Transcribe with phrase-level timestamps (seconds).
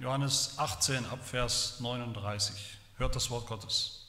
[0.00, 2.78] Johannes 18 ab Vers 39.
[2.96, 4.08] Hört das Wort Gottes.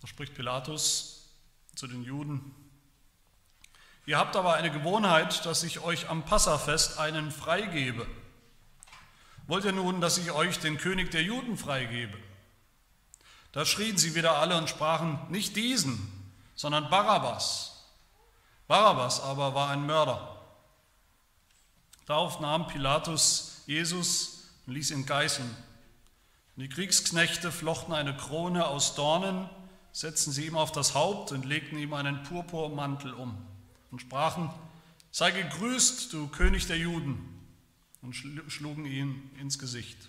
[0.00, 1.28] Da spricht Pilatus
[1.74, 2.54] zu den Juden.
[4.06, 8.06] Ihr habt aber eine Gewohnheit, dass ich euch am Passafest einen freigebe.
[9.46, 12.16] Wollt ihr nun, dass ich euch den König der Juden freigebe?
[13.52, 17.84] Da schrien sie wieder alle und sprachen, nicht diesen, sondern Barabbas.
[18.68, 20.39] Barabbas aber war ein Mörder.
[22.10, 25.48] Darauf nahm Pilatus Jesus und ließ ihn geißeln.
[26.56, 29.48] Und die Kriegsknechte flochten eine Krone aus Dornen,
[29.92, 33.38] setzten sie ihm auf das Haupt und legten ihm einen Purpurmantel um
[33.92, 34.50] und sprachen,
[35.12, 37.20] sei gegrüßt, du König der Juden,
[38.02, 40.08] und schlugen ihn ins Gesicht.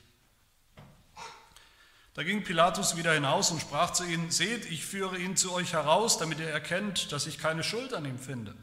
[2.15, 5.73] Da ging Pilatus wieder hinaus und sprach zu ihnen, seht, ich führe ihn zu euch
[5.73, 8.55] heraus, damit ihr erkennt, dass ich keine Schuld an ihm finde.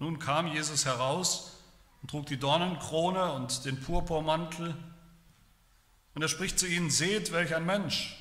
[0.00, 1.58] Nun kam Jesus heraus
[2.02, 4.74] und trug die Dornenkrone und den Purpurmantel.
[6.14, 8.16] Und er spricht zu ihnen, seht, welch ein Mensch.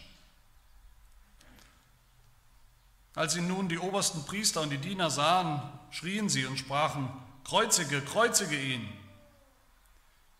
[3.15, 7.09] Als ihn nun die obersten Priester und die Diener sahen, schrien sie und sprachen,
[7.43, 8.87] kreuzige, kreuzige ihn.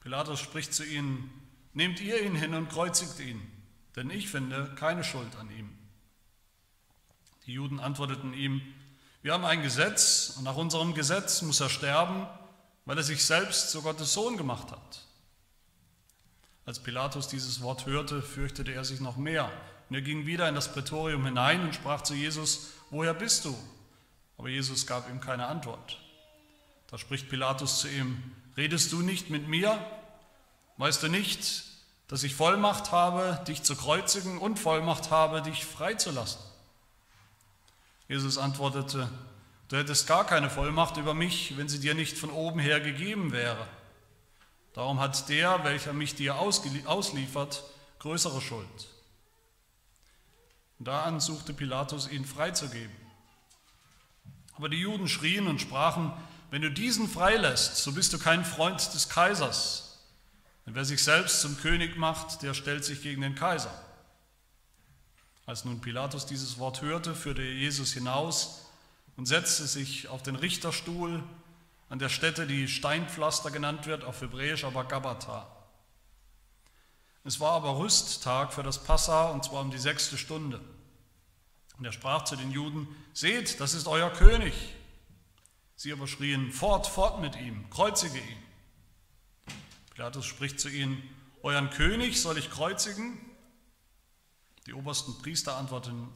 [0.02, 1.30] Pilatus spricht zu ihnen,
[1.74, 3.42] nehmt ihr ihn hin und kreuzigt ihn,
[3.96, 5.70] denn ich finde keine Schuld an ihm.
[7.46, 8.62] Die Juden antworteten ihm,
[9.22, 12.28] wir haben ein Gesetz und nach unserem Gesetz muss er sterben,
[12.90, 15.06] weil er sich selbst zu Gottes Sohn gemacht hat.
[16.66, 19.52] Als Pilatus dieses Wort hörte, fürchtete er sich noch mehr.
[19.88, 23.56] Und er ging wieder in das Prätorium hinein und sprach zu Jesus, woher bist du?
[24.40, 26.00] Aber Jesus gab ihm keine Antwort.
[26.88, 28.24] Da spricht Pilatus zu ihm,
[28.58, 29.80] redest du nicht mit mir?
[30.78, 31.66] Weißt du nicht,
[32.08, 36.42] dass ich Vollmacht habe, dich zu kreuzigen und Vollmacht habe, dich freizulassen?
[38.08, 39.08] Jesus antwortete,
[39.70, 43.32] Du hättest gar keine Vollmacht über mich, wenn sie dir nicht von oben her gegeben
[43.32, 43.68] wäre.
[44.74, 47.64] Darum hat der, welcher mich dir ausliefert,
[48.00, 48.88] größere Schuld.
[50.80, 52.96] Und da suchte Pilatus, ihn freizugeben.
[54.56, 56.14] Aber die Juden schrien und sprachen,
[56.50, 60.00] wenn du diesen freilässt, so bist du kein Freund des Kaisers.
[60.66, 63.74] Denn wer sich selbst zum König macht, der stellt sich gegen den Kaiser.
[65.46, 68.66] Als nun Pilatus dieses Wort hörte, führte er Jesus hinaus
[69.20, 71.22] und setzte sich auf den Richterstuhl
[71.90, 75.46] an der Stätte, die Steinpflaster genannt wird, auf Hebräisch aber Gabata.
[77.26, 80.62] Es war aber Rüsttag für das Passa und zwar um die sechste Stunde.
[81.78, 84.54] Und er sprach zu den Juden, seht, das ist euer König.
[85.76, 88.44] Sie aber schrien, fort, fort mit ihm, kreuzige ihn.
[89.96, 91.04] Pilatus spricht zu ihnen,
[91.44, 93.20] euren König soll ich kreuzigen?
[94.66, 96.08] Die obersten Priester antworten,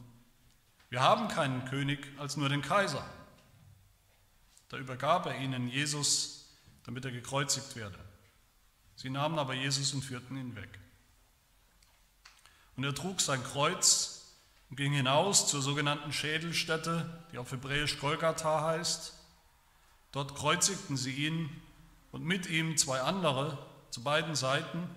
[0.93, 3.03] wir haben keinen König als nur den Kaiser.
[4.69, 7.97] Da übergab er ihnen Jesus, damit er gekreuzigt werde.
[8.95, 10.69] Sie nahmen aber Jesus und führten ihn weg.
[12.75, 14.35] Und er trug sein Kreuz
[14.69, 19.15] und ging hinaus zur sogenannten Schädelstätte, die auf Hebräisch Golgatha heißt.
[20.11, 21.49] Dort kreuzigten sie ihn
[22.11, 23.57] und mit ihm zwei andere
[23.89, 24.87] zu beiden Seiten,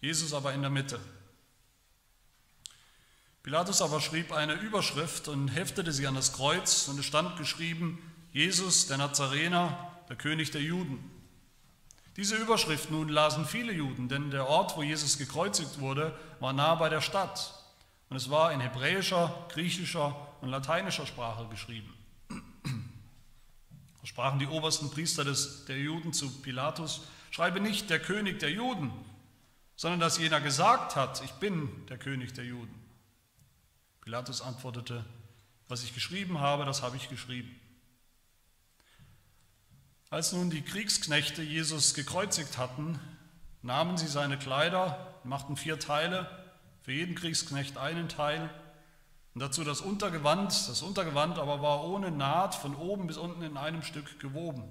[0.00, 0.98] Jesus aber in der Mitte.
[3.44, 7.98] Pilatus aber schrieb eine Überschrift und heftete sie an das Kreuz und es stand geschrieben,
[8.32, 11.10] Jesus, der Nazarener, der König der Juden.
[12.16, 16.74] Diese Überschrift nun lasen viele Juden, denn der Ort, wo Jesus gekreuzigt wurde, war nah
[16.74, 17.62] bei der Stadt
[18.08, 21.92] und es war in hebräischer, griechischer und lateinischer Sprache geschrieben.
[22.30, 28.52] Da sprachen die obersten Priester des, der Juden zu Pilatus, schreibe nicht der König der
[28.52, 28.90] Juden,
[29.76, 32.83] sondern dass jener gesagt hat, ich bin der König der Juden.
[34.04, 35.02] Pilatus antwortete,
[35.66, 37.58] was ich geschrieben habe, das habe ich geschrieben.
[40.10, 43.00] Als nun die Kriegsknechte Jesus gekreuzigt hatten,
[43.62, 46.28] nahmen sie seine Kleider, machten vier Teile,
[46.82, 48.50] für jeden Kriegsknecht einen Teil
[49.32, 50.50] und dazu das Untergewand.
[50.68, 54.70] Das Untergewand aber war ohne Naht von oben bis unten in einem Stück gewoben.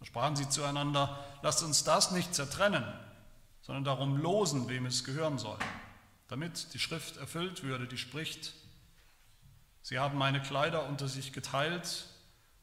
[0.00, 2.84] Da sprachen sie zueinander, lasst uns das nicht zertrennen,
[3.60, 5.58] sondern darum losen, wem es gehören soll,
[6.28, 8.54] damit die Schrift erfüllt würde, die spricht,
[9.82, 12.06] Sie haben meine Kleider unter sich geteilt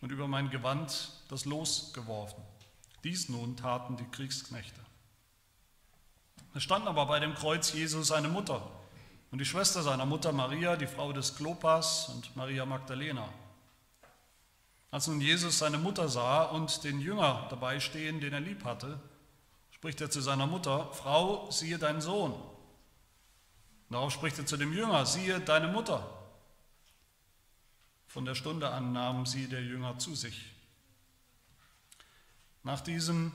[0.02, 2.42] und über mein Gewand das Los geworfen.
[3.04, 4.80] Dies nun taten die Kriegsknechte.
[6.56, 8.62] Es stand aber bei dem Kreuz Jesus seine Mutter
[9.32, 13.30] und die Schwester seiner Mutter Maria, die Frau des Klopas und Maria Magdalena.
[14.92, 19.00] Als nun Jesus seine Mutter sah und den Jünger dabei stehen, den er lieb hatte,
[19.70, 22.34] spricht er zu seiner Mutter, Frau, siehe deinen Sohn.
[23.90, 26.19] Darauf spricht er zu dem Jünger, siehe deine Mutter.
[28.10, 30.52] Von der Stunde an nahmen sie der Jünger zu sich.
[32.64, 33.32] Nach diesem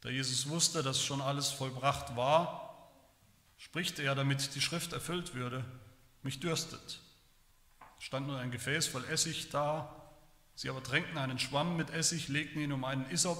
[0.00, 2.90] Da Jesus wusste, dass schon alles vollbracht war,
[3.58, 5.64] spricht er, damit die Schrift erfüllt würde,
[6.22, 7.00] mich dürstet.
[8.00, 9.94] Stand nur ein Gefäß voll Essig da,
[10.56, 13.38] sie aber tränkten einen Schwamm mit Essig, legten ihn um einen Isop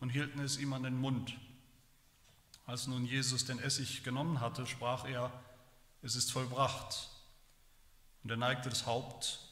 [0.00, 1.36] und hielten es ihm an den Mund.
[2.64, 5.30] Als nun Jesus den Essig genommen hatte, sprach er,
[6.00, 7.10] es ist vollbracht.
[8.22, 9.49] Und er neigte das Haupt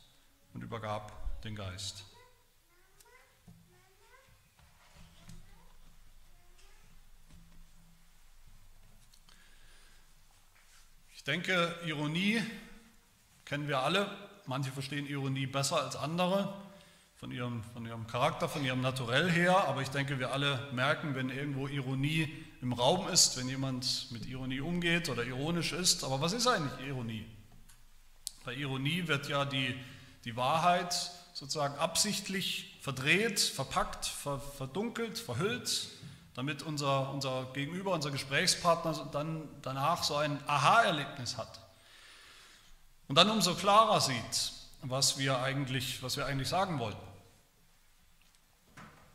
[0.55, 2.05] und übergab den Geist.
[11.15, 12.43] Ich denke, Ironie
[13.45, 14.11] kennen wir alle.
[14.47, 16.55] Manche verstehen Ironie besser als andere,
[17.17, 19.69] von ihrem, von ihrem Charakter, von ihrem Naturell her.
[19.69, 24.27] Aber ich denke, wir alle merken, wenn irgendwo Ironie im Raum ist, wenn jemand mit
[24.27, 26.05] Ironie umgeht oder ironisch ist.
[26.05, 27.27] Aber was ist eigentlich Ironie?
[28.45, 29.75] Bei Ironie wird ja die,
[30.25, 30.95] die Wahrheit
[31.33, 35.89] sozusagen absichtlich verdreht, verpackt, ver, verdunkelt, verhüllt,
[36.35, 41.61] damit unser, unser Gegenüber, unser Gesprächspartner dann danach so ein Aha-Erlebnis hat.
[43.09, 47.09] Und dann umso klarer sieht, was wir eigentlich, was wir eigentlich sagen wollten.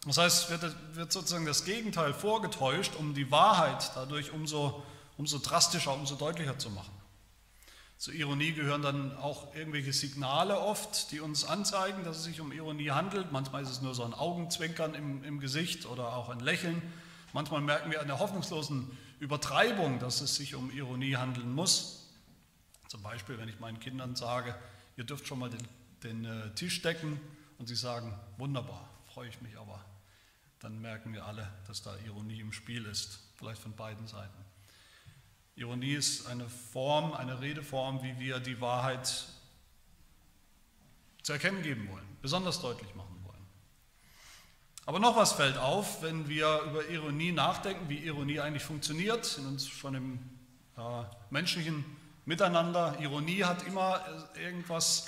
[0.06, 4.84] Das heißt, wird, wird sozusagen das Gegenteil vorgetäuscht, um die Wahrheit dadurch umso,
[5.18, 6.92] umso drastischer, umso deutlicher zu machen.
[8.04, 12.52] Zur Ironie gehören dann auch irgendwelche Signale oft, die uns anzeigen, dass es sich um
[12.52, 13.32] Ironie handelt.
[13.32, 16.82] Manchmal ist es nur so ein Augenzwinkern im, im Gesicht oder auch ein Lächeln.
[17.32, 18.92] Manchmal merken wir an der hoffnungslosen
[19.22, 22.10] Übertreibung, dass es sich um Ironie handeln muss.
[22.90, 24.54] Zum Beispiel, wenn ich meinen Kindern sage,
[24.98, 25.66] ihr dürft schon mal den,
[26.04, 27.22] den äh, Tisch decken
[27.58, 29.80] und sie sagen, wunderbar, freue ich mich aber
[30.60, 34.43] dann merken wir alle, dass da Ironie im Spiel ist, vielleicht von beiden Seiten.
[35.56, 39.26] Ironie ist eine Form, eine Redeform, wie wir die Wahrheit
[41.22, 43.46] zu erkennen geben wollen, besonders deutlich machen wollen.
[44.86, 49.46] Aber noch was fällt auf, wenn wir über Ironie nachdenken, wie Ironie eigentlich funktioniert, in
[49.46, 50.20] uns schon im
[50.76, 51.86] äh, menschlichen
[52.26, 52.98] Miteinander.
[53.00, 54.02] Ironie hat immer
[54.36, 55.06] irgendwas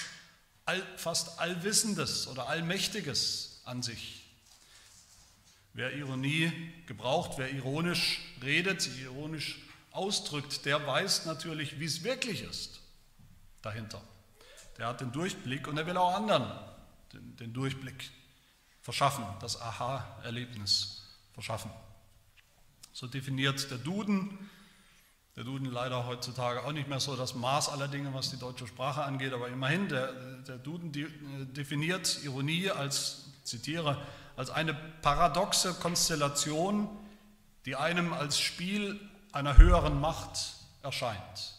[0.66, 4.22] all, fast Allwissendes oder Allmächtiges an sich.
[5.74, 6.52] Wer Ironie
[6.86, 9.65] gebraucht, wer ironisch redet, ironisch
[9.96, 12.82] ausdrückt, der weiß natürlich, wie es wirklich ist
[13.62, 14.02] dahinter.
[14.78, 16.52] Der hat den Durchblick und er will auch anderen
[17.14, 18.12] den, den Durchblick
[18.82, 21.04] verschaffen, das Aha-Erlebnis
[21.34, 21.72] verschaffen.
[22.94, 24.50] So definiert der Duden,
[25.36, 28.68] der Duden leider heutzutage auch nicht mehr so das Maß aller Dinge, was die deutsche
[28.68, 30.14] Sprache angeht, aber immerhin, der,
[30.44, 30.94] der Duden
[31.54, 34.02] definiert Ironie als, zitiere,
[34.38, 36.90] als eine paradoxe Konstellation,
[37.66, 39.00] die einem als Spiel
[39.36, 41.54] einer höheren Macht erscheint.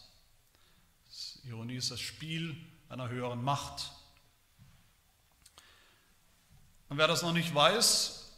[1.43, 2.57] Ironie ist das Spiel
[2.89, 3.91] einer höheren Macht.
[6.89, 8.33] Und wer das noch nicht weiß,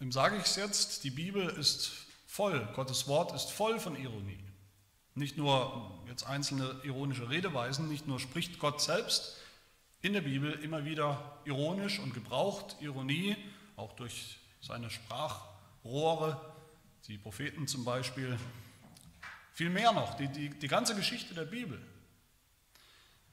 [0.00, 1.92] dem sage ich es jetzt, die Bibel ist
[2.26, 4.44] voll, Gottes Wort ist voll von Ironie.
[5.14, 9.38] Nicht nur jetzt einzelne ironische Redeweisen, nicht nur spricht Gott selbst,
[10.02, 13.34] in der Bibel immer wieder ironisch und gebraucht Ironie,
[13.76, 16.51] auch durch seine Sprachrohre,
[17.08, 18.38] die Propheten zum Beispiel.
[19.52, 21.80] Viel mehr noch, die, die, die ganze Geschichte der Bibel.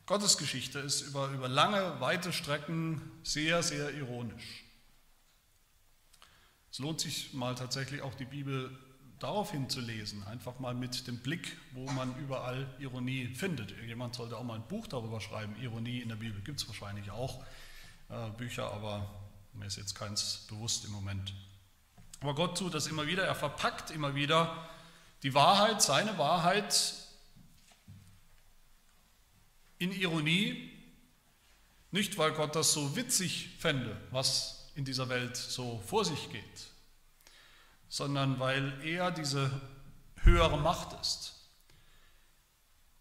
[0.05, 4.63] Gottes Geschichte ist über, über lange, weite Strecken sehr, sehr ironisch.
[6.71, 8.75] Es lohnt sich mal tatsächlich auch die Bibel
[9.19, 13.71] darauf hinzulesen, einfach mal mit dem Blick, wo man überall Ironie findet.
[13.85, 17.11] Jemand sollte auch mal ein Buch darüber schreiben, Ironie in der Bibel gibt es wahrscheinlich
[17.11, 17.43] auch
[18.09, 19.09] äh, Bücher, aber
[19.53, 21.33] mir ist jetzt keins bewusst im Moment.
[22.21, 24.69] Aber Gott tut das immer wieder, er verpackt immer wieder
[25.23, 26.93] die Wahrheit, seine Wahrheit
[29.77, 30.71] in Ironie,
[31.91, 36.67] nicht weil Gott das so witzig fände, was in dieser Welt so vor sich geht,
[37.87, 39.49] sondern weil er diese
[40.17, 41.35] höhere Macht ist,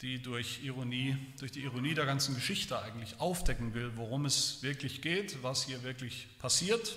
[0.00, 5.02] die durch Ironie, durch die Ironie der ganzen Geschichte eigentlich aufdecken will, worum es wirklich
[5.02, 6.96] geht, was hier wirklich passiert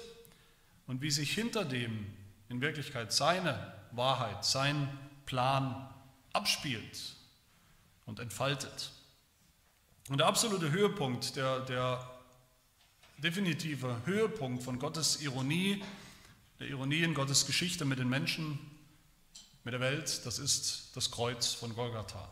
[0.87, 2.05] und wie sich hinter dem
[2.49, 4.87] in Wirklichkeit seine Wahrheit, sein
[5.25, 5.89] Plan
[6.33, 7.15] abspielt
[8.05, 8.91] und entfaltet.
[10.09, 12.09] Und der absolute Höhepunkt, der, der
[13.17, 15.81] definitive Höhepunkt von Gottes Ironie
[16.61, 18.59] der Ironie in Gottes Geschichte mit den Menschen,
[19.63, 22.29] mit der Welt, das ist das Kreuz von Golgatha.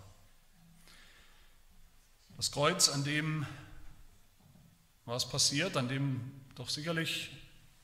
[2.37, 3.47] Das Kreuz, an dem
[5.05, 7.31] was passiert, an dem doch sicherlich,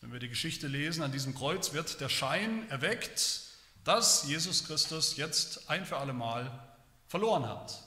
[0.05, 3.41] wenn wir die Geschichte lesen, an diesem Kreuz wird der Schein erweckt,
[3.83, 6.51] dass Jesus Christus jetzt ein für alle Mal
[7.07, 7.81] verloren hat.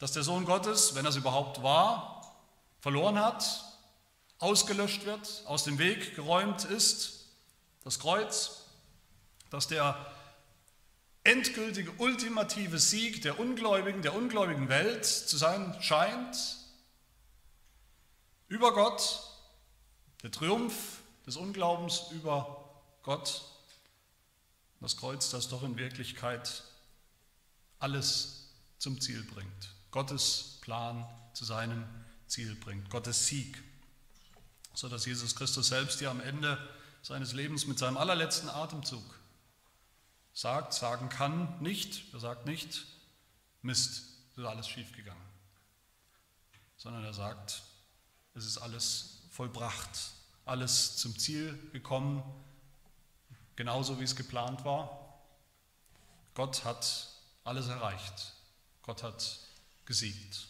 [0.00, 2.36] Dass der Sohn Gottes, wenn er es überhaupt war,
[2.80, 3.64] verloren hat
[4.40, 7.28] ausgelöscht wird, aus dem Weg geräumt ist,
[7.84, 8.64] Das Kreuz,
[9.50, 9.94] das der
[11.22, 16.36] endgültige, ultimative Sieg der Ungläubigen, der ungläubigen Welt zu sein scheint,
[18.48, 19.33] über Gott,
[20.24, 22.64] der Triumph des Unglaubens über
[23.02, 23.42] Gott,
[24.80, 26.64] das Kreuz, das doch in Wirklichkeit
[27.78, 31.84] alles zum Ziel bringt, Gottes Plan zu seinem
[32.26, 33.62] Ziel bringt, Gottes Sieg,
[34.72, 36.58] sodass Jesus Christus selbst ja am Ende
[37.02, 39.04] seines Lebens mit seinem allerletzten Atemzug
[40.32, 42.86] sagt, sagen kann, nicht, er sagt nicht,
[43.60, 45.22] Mist, es ist alles schiefgegangen,
[46.78, 47.62] sondern er sagt,
[48.34, 50.12] es ist alles vollbracht,
[50.44, 52.22] alles zum Ziel gekommen,
[53.56, 55.18] genauso wie es geplant war.
[56.34, 57.08] Gott hat
[57.42, 58.32] alles erreicht,
[58.82, 59.40] Gott hat
[59.86, 60.46] gesiegt.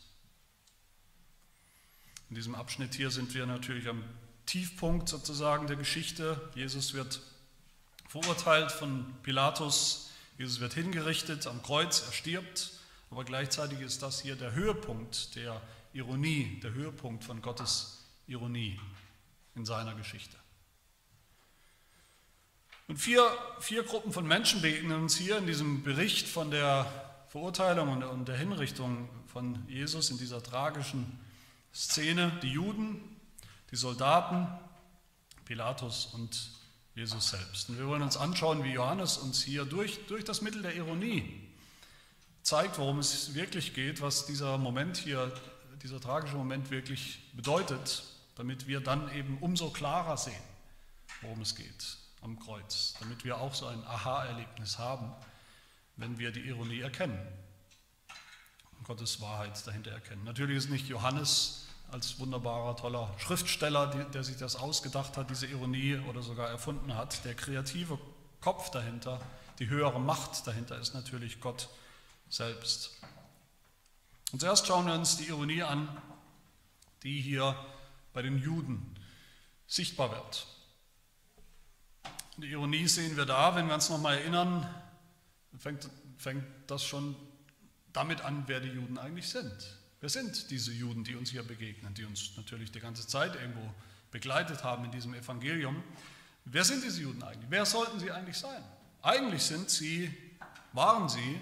[2.28, 4.04] In diesem Abschnitt hier sind wir natürlich am
[4.44, 6.50] Tiefpunkt sozusagen der Geschichte.
[6.54, 7.20] Jesus wird
[8.08, 10.10] verurteilt von Pilatus.
[10.36, 12.72] Jesus wird hingerichtet am Kreuz, er stirbt,
[13.10, 15.62] aber gleichzeitig ist das hier der Höhepunkt der
[15.94, 18.80] Ironie, der Höhepunkt von Gottes Ironie
[19.54, 20.36] in seiner Geschichte.
[22.86, 23.26] Und vier,
[23.60, 26.86] vier Gruppen von Menschen begegnen uns hier in diesem Bericht von der
[27.28, 31.18] Verurteilung und, der Hinrichtung von Jesus in dieser tragischen
[31.74, 32.30] Szene.
[32.42, 33.00] Die Juden,
[33.70, 34.46] die Soldaten,
[35.46, 36.50] Pilatus und
[36.94, 37.70] Jesus selbst.
[37.70, 41.40] Und wir wollen uns anschauen, wie Johannes uns hier durch, durch das Mittel der Ironie
[42.42, 45.32] zeigt, worum es wirklich geht, was dieser Moment hier,
[45.82, 48.04] dieser tragische Moment wirklich bedeutet,
[48.36, 50.42] damit wir dann eben umso klarer sehen,
[51.22, 55.12] worum es geht am Kreuz, damit wir auch so ein Aha-Erlebnis haben,
[55.96, 57.18] wenn wir die Ironie erkennen,
[58.84, 60.24] Gottes Wahrheit dahinter erkennen.
[60.24, 65.98] Natürlich ist nicht Johannes als wunderbarer, toller Schriftsteller, der sich das ausgedacht hat, diese Ironie
[66.08, 67.24] oder sogar erfunden hat.
[67.24, 67.98] Der kreative
[68.40, 69.20] Kopf dahinter,
[69.58, 71.68] die höhere Macht dahinter ist natürlich Gott
[72.28, 72.90] selbst.
[74.32, 75.88] Und zuerst schauen wir uns die Ironie an,
[77.04, 77.56] die hier
[78.14, 78.96] bei den Juden
[79.66, 80.46] sichtbar wird.
[82.38, 84.68] Die Ironie sehen wir da, wenn wir uns nochmal erinnern,
[85.58, 87.14] fängt, fängt das schon
[87.92, 89.78] damit an, wer die Juden eigentlich sind.
[90.00, 93.72] Wer sind diese Juden, die uns hier begegnen, die uns natürlich die ganze Zeit irgendwo
[94.10, 95.82] begleitet haben in diesem Evangelium?
[96.44, 97.50] Wer sind diese Juden eigentlich?
[97.50, 98.62] Wer sollten sie eigentlich sein?
[99.00, 100.12] Eigentlich sind sie,
[100.72, 101.40] waren sie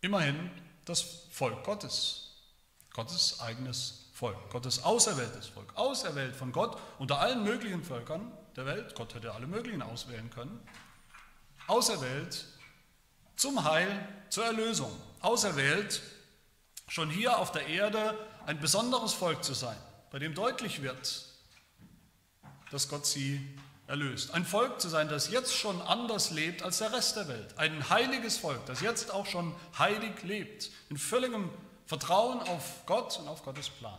[0.00, 0.50] immerhin
[0.84, 2.34] das Volk Gottes,
[2.92, 8.94] Gottes eigenes Volk, Gottes auserwähltes Volk, auserwählt von Gott unter allen möglichen Völkern der Welt.
[8.94, 10.60] Gott hätte alle möglichen auswählen können.
[11.66, 12.44] Auserwählt
[13.34, 13.88] zum Heil,
[14.28, 16.02] zur Erlösung auserwählt,
[16.86, 19.78] schon hier auf der Erde ein besonderes Volk zu sein,
[20.10, 21.24] bei dem deutlich wird,
[22.70, 23.40] dass Gott sie
[23.86, 24.34] erlöst.
[24.34, 27.56] Ein Volk zu sein, das jetzt schon anders lebt als der Rest der Welt.
[27.56, 31.48] Ein heiliges Volk, das jetzt auch schon heilig lebt, in völligem
[31.86, 33.98] Vertrauen auf Gott und auf Gottes Plan.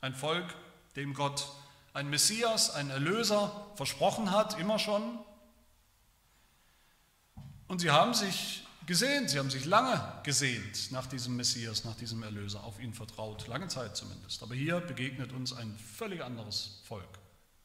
[0.00, 0.54] Ein Volk,
[0.96, 1.48] dem Gott
[1.92, 5.18] ein Messias, ein Erlöser versprochen hat, immer schon.
[7.66, 12.22] Und sie haben sich gesehen, sie haben sich lange gesehnt nach diesem Messias, nach diesem
[12.22, 14.42] Erlöser, auf ihn vertraut, lange Zeit zumindest.
[14.42, 17.18] Aber hier begegnet uns ein völlig anderes Volk,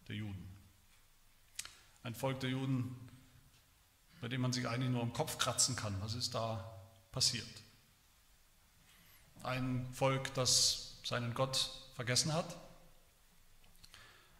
[0.08, 0.50] der Juden.
[2.02, 2.96] Ein Volk der Juden,
[4.20, 6.74] bei dem man sich eigentlich nur im Kopf kratzen kann, was ist da
[7.12, 7.48] passiert.
[9.44, 12.58] Ein Volk, das seinen Gott vergessen hat.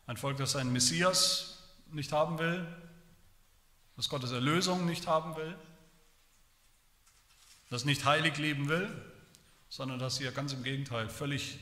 [0.08, 1.60] Ein Volk, das seinen Messias
[1.92, 2.68] nicht haben will,
[3.96, 5.58] das Gottes Erlösung nicht haben will
[7.74, 8.88] das nicht heilig leben will,
[9.68, 11.58] sondern das hier ganz im Gegenteil völlig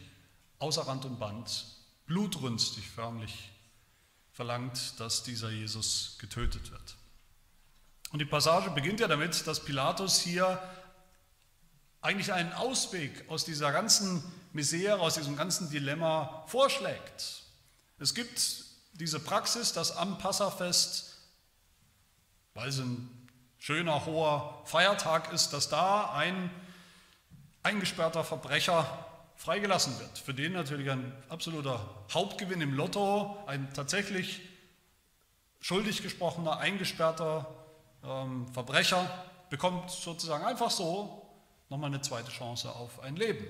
[0.60, 1.66] außer Rand und Band,
[2.06, 3.50] blutrünstig förmlich
[4.34, 6.98] verlangt, dass dieser Jesus getötet wird.
[8.12, 10.62] Und die Passage beginnt ja damit, dass Pilatus hier
[12.02, 17.44] eigentlich einen Ausweg aus dieser ganzen Misere, aus diesem ganzen Dilemma vorschlägt.
[18.00, 21.18] Es gibt diese Praxis, dass am Passafest,
[22.54, 23.30] weil es ein
[23.60, 26.50] schöner, hoher Feiertag ist, dass da ein
[27.64, 29.06] eingesperrter Verbrecher
[29.36, 30.18] freigelassen wird.
[30.18, 31.80] Für den natürlich ein absoluter
[32.12, 34.42] Hauptgewinn im Lotto, ein tatsächlich
[35.60, 37.48] schuldig gesprochener, eingesperrter
[38.04, 39.08] ähm, Verbrecher
[39.50, 41.21] bekommt sozusagen einfach so
[41.72, 43.48] nochmal eine zweite Chance auf ein Leben.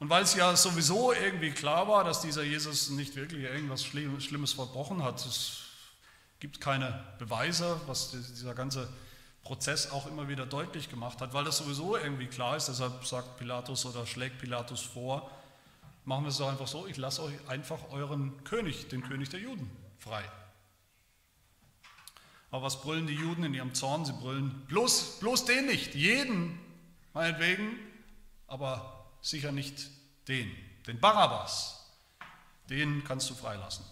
[0.00, 4.52] Und weil es ja sowieso irgendwie klar war, dass dieser Jesus nicht wirklich irgendwas Schlimmes
[4.52, 5.60] verbrochen hat, es
[6.40, 8.92] gibt keine Beweise, was dieser ganze
[9.44, 12.66] Prozess auch immer wieder deutlich gemacht hat, weil das sowieso irgendwie klar ist.
[12.66, 15.30] Deshalb sagt Pilatus oder schlägt Pilatus vor,
[16.04, 19.40] machen wir es doch einfach so, ich lasse euch einfach euren König, den König der
[19.40, 20.24] Juden, frei.
[22.54, 24.04] Aber was brüllen die Juden in ihrem Zorn?
[24.04, 26.56] Sie brüllen, bloß, bloß den nicht, jeden,
[27.12, 27.76] meinetwegen,
[28.46, 29.88] aber sicher nicht
[30.28, 30.54] den,
[30.86, 31.84] den Barabbas,
[32.70, 33.84] den kannst du freilassen.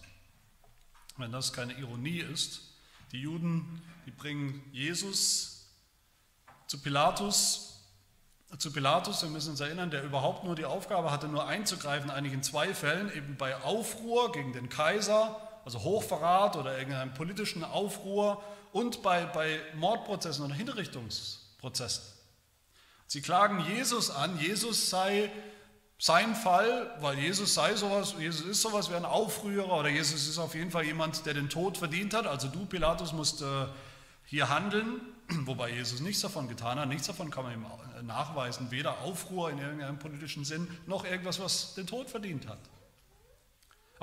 [1.17, 2.61] Wenn das keine Ironie ist,
[3.11, 5.67] die Juden, die bringen Jesus
[6.67, 7.81] zu Pilatus,
[8.59, 12.31] zu Pilatus, wir müssen uns erinnern, der überhaupt nur die Aufgabe hatte, nur einzugreifen, eigentlich
[12.31, 18.43] in zwei Fällen, eben bei Aufruhr gegen den Kaiser, also Hochverrat oder irgendeinem politischen Aufruhr
[18.71, 22.03] und bei, bei Mordprozessen oder Hinrichtungsprozessen.
[23.07, 25.31] Sie klagen Jesus an, Jesus sei
[25.99, 30.37] sein Fall, weil Jesus sei sowas, Jesus ist sowas wie ein Aufrührer oder Jesus ist
[30.37, 32.27] auf jeden Fall jemand, der den Tod verdient hat.
[32.27, 33.67] Also du, Pilatus, musst äh,
[34.25, 34.99] hier handeln,
[35.45, 36.89] wobei Jesus nichts davon getan hat.
[36.89, 37.65] Nichts davon kann man ihm
[38.05, 42.59] nachweisen, weder Aufruhr in irgendeinem politischen Sinn, noch irgendwas, was den Tod verdient hat.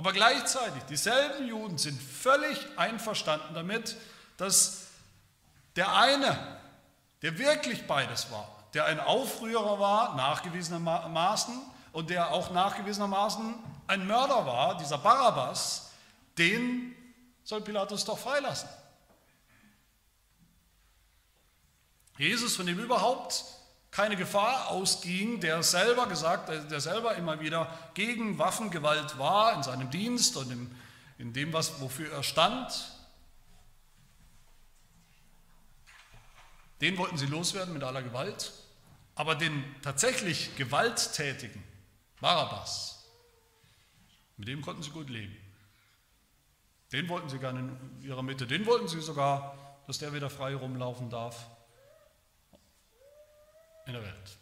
[0.00, 3.98] Aber gleichzeitig, dieselben Juden sind völlig einverstanden damit,
[4.38, 4.86] dass
[5.76, 6.58] der eine,
[7.20, 11.54] der wirklich beides war, der ein Aufrührer war, nachgewiesenermaßen,
[11.92, 13.54] und der auch nachgewiesenermaßen
[13.88, 15.90] ein Mörder war, dieser Barabbas,
[16.38, 16.96] den
[17.44, 18.70] soll Pilatus doch freilassen.
[22.16, 23.44] Jesus, von dem überhaupt
[23.90, 29.90] keine Gefahr ausging, der selber gesagt, der selber immer wieder gegen Waffengewalt war in seinem
[29.90, 30.76] Dienst und in,
[31.18, 32.72] in dem, was, wofür er stand,
[36.80, 38.52] den wollten sie loswerden mit aller Gewalt,
[39.16, 41.62] aber den tatsächlich Gewalttätigen,
[42.20, 43.04] Barabbas,
[44.36, 45.36] mit dem konnten sie gut leben.
[46.92, 49.56] Den wollten sie gerne in ihrer Mitte, den wollten sie sogar,
[49.86, 51.46] dass der wieder frei rumlaufen darf
[53.90, 54.38] in der Welt.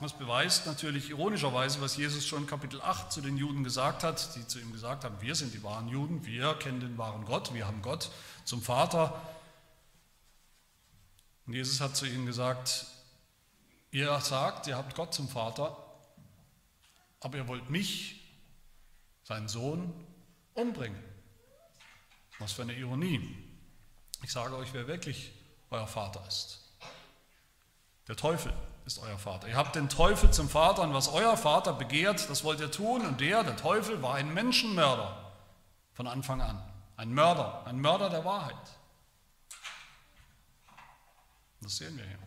[0.00, 4.46] Das beweist natürlich ironischerweise, was Jesus schon Kapitel 8 zu den Juden gesagt hat, die
[4.46, 7.66] zu ihm gesagt haben, wir sind die wahren Juden, wir kennen den wahren Gott, wir
[7.66, 8.10] haben Gott
[8.44, 9.20] zum Vater.
[11.46, 12.86] Und Jesus hat zu ihnen gesagt,
[13.90, 15.76] ihr sagt, ihr habt Gott zum Vater,
[17.20, 18.22] aber ihr wollt mich,
[19.22, 19.92] seinen Sohn,
[20.52, 21.02] umbringen.
[22.38, 23.34] Was für eine Ironie.
[24.22, 25.32] Ich sage euch, wer wirklich
[25.70, 26.65] euer Vater ist.
[28.08, 28.52] Der Teufel
[28.84, 29.48] ist euer Vater.
[29.48, 33.04] Ihr habt den Teufel zum Vater und was euer Vater begehrt, das wollt ihr tun.
[33.04, 35.32] Und der, der Teufel, war ein Menschenmörder
[35.92, 36.62] von Anfang an.
[36.96, 38.54] Ein Mörder, ein Mörder der Wahrheit.
[41.60, 42.18] Das sehen wir hier.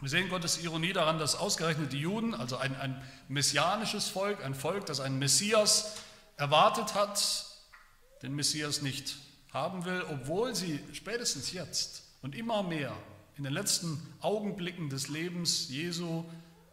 [0.00, 4.54] Wir sehen Gottes Ironie daran, dass ausgerechnet die Juden, also ein, ein messianisches Volk, ein
[4.54, 5.96] Volk, das einen Messias
[6.36, 7.46] erwartet hat,
[8.22, 9.16] den Messias nicht
[9.52, 12.92] haben will, obwohl sie spätestens jetzt und immer mehr
[13.36, 16.24] in den letzten Augenblicken des Lebens Jesu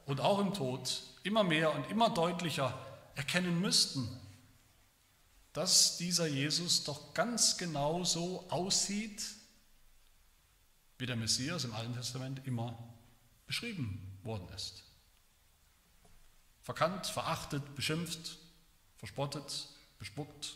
[0.05, 2.77] und auch im Tod immer mehr und immer deutlicher
[3.15, 4.07] erkennen müssten,
[5.53, 9.23] dass dieser Jesus doch ganz genau so aussieht,
[10.97, 12.77] wie der Messias im Alten Testament immer
[13.47, 14.83] beschrieben worden ist.
[16.61, 18.37] Verkannt, verachtet, beschimpft,
[18.97, 20.55] verspottet, bespuckt.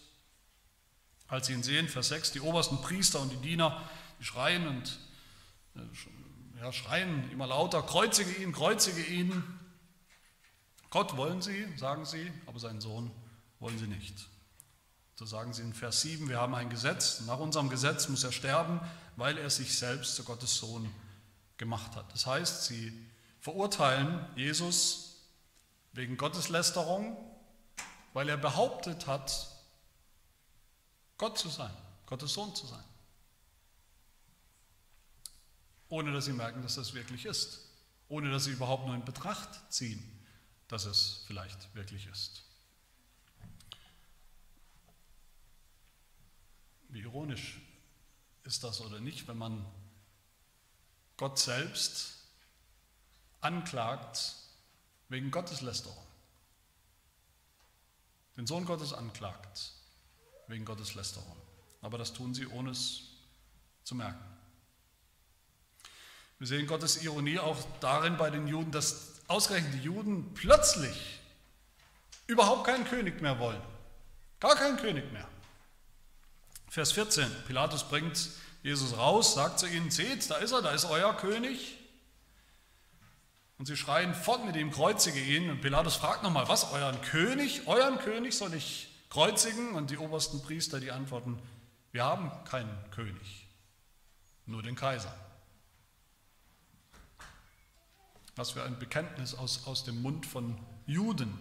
[1.27, 3.81] Als sie ihn sehen, Vers 6, die obersten Priester und die Diener,
[4.19, 4.99] die schreien und
[6.59, 9.43] ja, schreien immer lauter, kreuzige ihn, kreuzige ihn.
[10.89, 13.11] Gott wollen sie, sagen sie, aber seinen Sohn
[13.59, 14.27] wollen sie nicht.
[15.15, 18.31] So sagen sie in Vers 7, wir haben ein Gesetz, nach unserem Gesetz muss er
[18.31, 18.79] sterben,
[19.15, 20.89] weil er sich selbst zu Gottes Sohn
[21.57, 22.11] gemacht hat.
[22.13, 23.07] Das heißt, sie
[23.39, 25.25] verurteilen Jesus
[25.93, 27.17] wegen Gotteslästerung,
[28.13, 29.51] weil er behauptet hat,
[31.17, 31.71] Gott zu sein,
[32.05, 32.83] Gottes Sohn zu sein
[35.89, 37.59] ohne dass sie merken, dass das wirklich ist,
[38.07, 40.03] ohne dass sie überhaupt nur in Betracht ziehen,
[40.67, 42.43] dass es vielleicht wirklich ist.
[46.89, 47.61] Wie ironisch
[48.43, 49.65] ist das oder nicht, wenn man
[51.17, 52.25] Gott selbst
[53.41, 54.35] anklagt
[55.09, 56.05] wegen Gotteslästerung.
[58.37, 59.71] Den Sohn Gottes anklagt
[60.47, 61.37] wegen Gotteslästerung.
[61.81, 63.03] Aber das tun sie, ohne es
[63.83, 64.34] zu merken.
[66.39, 71.19] Wir sehen Gottes Ironie auch darin bei den Juden, dass ausgerechnet die Juden plötzlich
[72.27, 73.61] überhaupt keinen König mehr wollen.
[74.39, 75.27] Gar keinen König mehr.
[76.69, 78.29] Vers 14, Pilatus bringt
[78.63, 81.77] Jesus raus, sagt zu ihnen, seht, da ist er, da ist euer König.
[83.57, 85.49] Und sie schreien fort mit ihm, kreuzige ihn.
[85.49, 87.67] Und Pilatus fragt nochmal, was, euren König?
[87.67, 89.73] Euren König soll ich kreuzigen?
[89.73, 91.39] Und die obersten Priester, die antworten,
[91.93, 93.47] wir haben keinen König,
[94.45, 95.15] nur den Kaiser.
[98.35, 101.39] Was für ein Bekenntnis aus, aus dem Mund von Juden.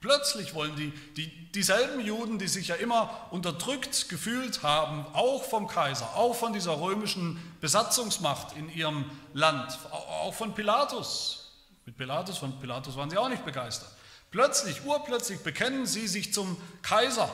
[0.00, 5.66] plötzlich wollen die, die dieselben Juden, die sich ja immer unterdrückt gefühlt haben, auch vom
[5.68, 11.52] Kaiser, auch von dieser römischen Besatzungsmacht in ihrem Land, auch von Pilatus.
[11.84, 13.90] Mit Pilatus, von Pilatus waren sie auch nicht begeistert.
[14.30, 17.30] Plötzlich, urplötzlich bekennen sie sich zum Kaiser,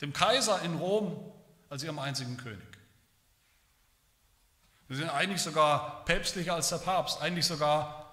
[0.00, 1.32] dem Kaiser in Rom
[1.70, 2.73] als ihrem einzigen König.
[4.88, 8.04] Sie sind eigentlich sogar päpstlicher als der Papst, eigentlich sogar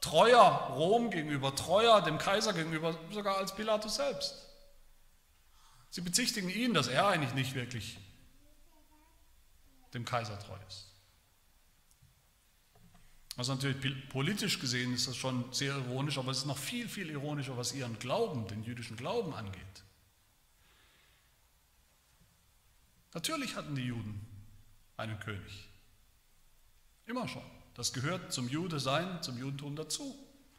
[0.00, 4.34] treuer Rom gegenüber, treuer dem Kaiser gegenüber, sogar als Pilatus selbst.
[5.90, 7.98] Sie bezichtigen ihn, dass er eigentlich nicht wirklich
[9.94, 10.88] dem Kaiser treu ist.
[13.36, 17.08] Also natürlich politisch gesehen ist das schon sehr ironisch, aber es ist noch viel, viel
[17.08, 19.62] ironischer, was ihren Glauben, den jüdischen Glauben angeht.
[23.14, 24.26] Natürlich hatten die Juden
[24.96, 25.67] einen König.
[27.08, 27.42] Immer schon.
[27.74, 30.14] Das gehört zum Jude-Sein, zum Judentum dazu.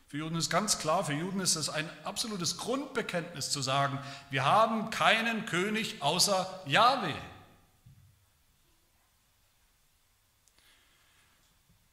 [0.08, 4.00] Für Juden ist ganz klar, für Juden ist es ein absolutes Grundbekenntnis zu sagen,
[4.32, 7.14] wir haben keinen König außer Yahweh.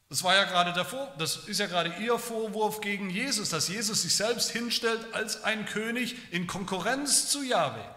[0.09, 0.85] Das war ja gerade der
[1.19, 5.65] das ist ja gerade ihr Vorwurf gegen Jesus, dass Jesus sich selbst hinstellt als ein
[5.65, 7.87] König in Konkurrenz zu Yahweh.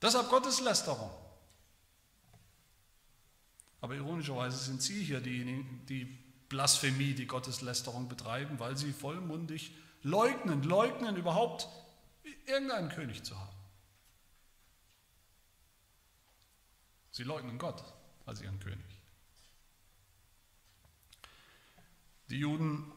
[0.00, 1.10] Deshalb Gotteslästerung.
[3.80, 10.62] Aber ironischerweise sind Sie hier diejenigen, die Blasphemie, die Gotteslästerung betreiben, weil sie vollmundig leugnen,
[10.62, 11.68] leugnen überhaupt
[12.46, 13.56] irgendeinen König zu haben.
[17.10, 17.84] Sie leugnen Gott
[18.26, 18.84] als ihren König.
[22.30, 22.92] Die Juden,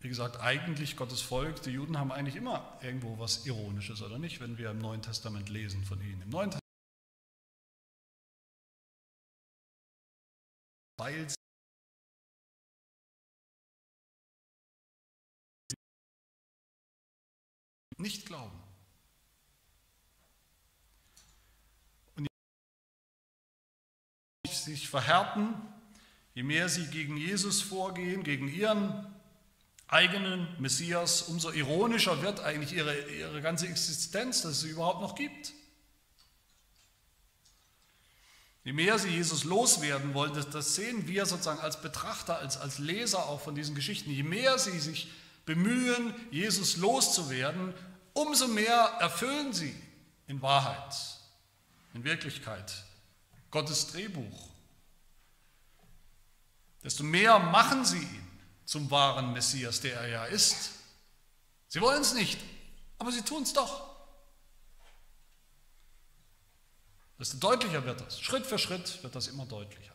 [0.00, 4.40] wie gesagt, eigentlich Gottes Volk, die Juden haben eigentlich immer irgendwo was Ironisches, oder nicht,
[4.40, 6.22] wenn wir im Neuen Testament lesen von ihnen.
[6.22, 6.50] Im Neuen
[10.96, 11.36] weil sie
[17.98, 18.58] nicht glauben.
[22.16, 22.28] Und je
[24.44, 25.54] mehr sie sich verhärten,
[26.34, 29.14] je mehr sie gegen Jesus vorgehen, gegen ihren
[29.88, 35.14] eigenen Messias, umso ironischer wird eigentlich ihre, ihre ganze Existenz, dass es sie überhaupt noch
[35.14, 35.52] gibt.
[38.66, 42.80] Je mehr sie Jesus loswerden wollen, das, das sehen wir sozusagen als Betrachter, als, als
[42.80, 45.08] Leser auch von diesen Geschichten, je mehr sie sich
[45.44, 47.72] bemühen, Jesus loszuwerden,
[48.12, 49.72] umso mehr erfüllen sie
[50.26, 50.96] in Wahrheit,
[51.94, 52.82] in Wirklichkeit
[53.52, 54.48] Gottes Drehbuch.
[56.82, 58.28] Desto mehr machen sie ihn
[58.64, 60.72] zum wahren Messias, der er ja ist.
[61.68, 62.40] Sie wollen es nicht,
[62.98, 63.85] aber sie tun es doch.
[67.18, 68.20] Desto deutlicher wird das.
[68.20, 69.94] Schritt für Schritt wird das immer deutlicher.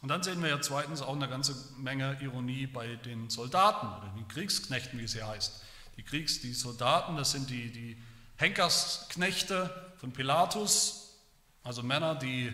[0.00, 4.12] Und dann sehen wir ja zweitens auch eine ganze Menge Ironie bei den Soldaten oder
[4.16, 5.62] den Kriegsknechten, wie es hier heißt.
[5.96, 8.02] Die Kriegs-, die Soldaten, das sind die, die
[8.36, 11.18] Henkersknechte von Pilatus,
[11.62, 12.52] also Männer, die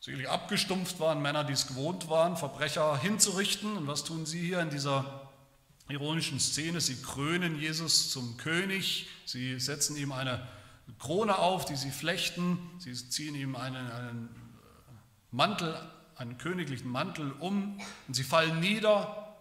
[0.00, 3.78] sicherlich abgestumpft waren, Männer, die es gewohnt waren, Verbrecher hinzurichten.
[3.78, 5.29] Und was tun sie hier in dieser
[5.90, 6.80] ironischen Szene.
[6.80, 10.46] Sie krönen Jesus zum König, sie setzen ihm eine
[10.98, 14.28] Krone auf, die sie flechten, sie ziehen ihm einen, einen
[15.30, 15.74] Mantel,
[16.16, 19.36] einen königlichen Mantel um und sie fallen nieder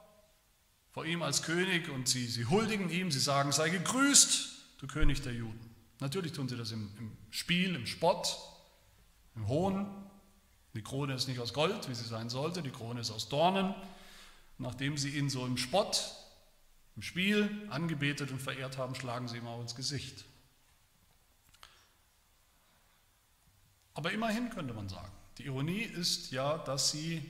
[0.91, 5.21] vor ihm als König und sie, sie huldigen ihm, sie sagen, sei gegrüßt, du König
[5.21, 5.59] der Juden.
[5.99, 8.38] Natürlich tun sie das im, im Spiel, im Spott,
[9.35, 9.88] im Hohn.
[10.73, 13.73] Die Krone ist nicht aus Gold, wie sie sein sollte, die Krone ist aus Dornen.
[14.57, 16.15] Nachdem sie ihn so im Spott
[16.99, 20.25] im Spiel angebetet und verehrt haben, schlagen sie ihm auch ins Gesicht.
[23.93, 27.23] Aber immerhin könnte man sagen, die Ironie ist ja, dass sie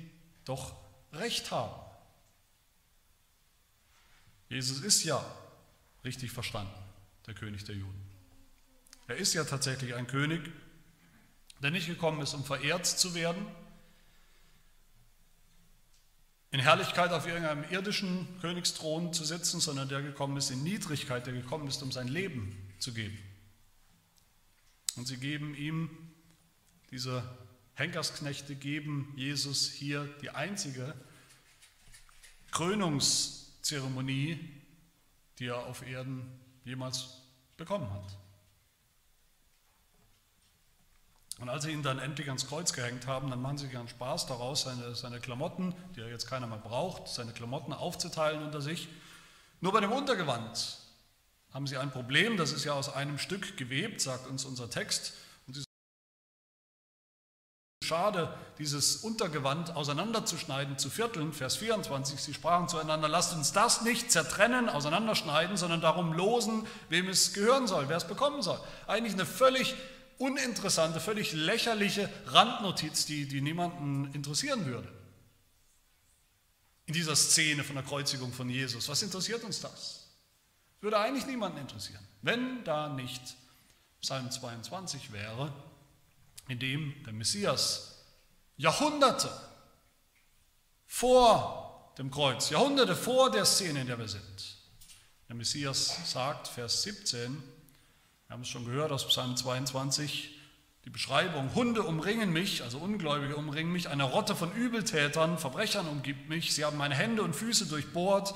[0.44, 0.76] doch
[1.14, 1.80] recht haben.
[4.50, 5.24] Jesus ist ja
[6.04, 6.74] richtig verstanden,
[7.28, 8.02] der König der Juden.
[9.06, 10.50] Er ist ja tatsächlich ein König,
[11.62, 13.46] der nicht gekommen ist, um verehrt zu werden,
[16.52, 21.34] in Herrlichkeit auf irgendeinem irdischen Königsthron zu sitzen, sondern der gekommen ist in Niedrigkeit, der
[21.34, 23.18] gekommen ist, um sein Leben zu geben.
[24.96, 25.90] Und sie geben ihm,
[26.92, 27.24] diese
[27.76, 30.96] Henkersknechte geben Jesus hier die einzige
[32.52, 34.40] Krönungszeremonie,
[35.38, 36.26] die er auf Erden
[36.66, 37.22] jemals
[37.58, 38.19] bekommen hat.
[41.40, 44.28] Und als sie ihn dann endlich ans Kreuz gehängt haben, dann machen sie einen Spaß
[44.28, 48.90] daraus, seine, seine Klamotten, die er jetzt keiner mehr braucht, seine Klamotten aufzuteilen unter sich.
[49.62, 50.78] Nur bei dem Untergewand
[51.54, 55.14] haben sie ein Problem, das ist ja aus einem Stück gewebt, sagt uns unser Text.
[55.48, 55.64] Und sie
[57.84, 61.32] schade, dieses Untergewand auseinanderzuschneiden, zu vierteln.
[61.32, 67.08] Vers 24, sie sprachen zueinander, lasst uns das nicht zertrennen, auseinanderschneiden, sondern darum losen, wem
[67.08, 68.60] es gehören soll, wer es bekommen soll.
[68.88, 69.76] Eigentlich eine völlig
[70.20, 74.94] uninteressante, völlig lächerliche Randnotiz, die, die niemanden interessieren würde.
[76.86, 78.88] In dieser Szene von der Kreuzigung von Jesus.
[78.90, 80.08] Was interessiert uns das?
[80.82, 83.22] Würde eigentlich niemanden interessieren, wenn da nicht
[84.02, 85.54] Psalm 22 wäre,
[86.48, 88.06] in dem der Messias
[88.58, 89.30] Jahrhunderte
[90.86, 94.58] vor dem Kreuz, Jahrhunderte vor der Szene, in der wir sind.
[95.28, 97.42] Der Messias sagt, Vers 17,
[98.30, 100.38] wir haben es schon gehört aus Psalm 22,
[100.86, 106.30] die Beschreibung, Hunde umringen mich, also Ungläubige umringen mich, eine Rotte von Übeltätern, Verbrechern umgibt
[106.30, 108.36] mich, sie haben meine Hände und Füße durchbohrt,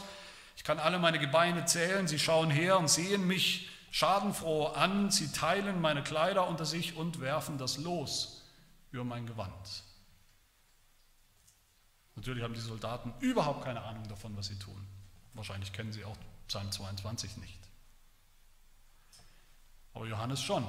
[0.57, 5.31] ich kann alle meine Gebeine zählen, sie schauen her und sehen mich schadenfroh an, sie
[5.31, 8.49] teilen meine Kleider unter sich und werfen das Los
[8.89, 9.83] über mein Gewand.
[12.15, 14.87] Natürlich haben die Soldaten überhaupt keine Ahnung davon, was sie tun.
[15.35, 17.72] Wahrscheinlich kennen sie auch Psalm 22 nicht.
[19.93, 20.65] Aber Johannes schon.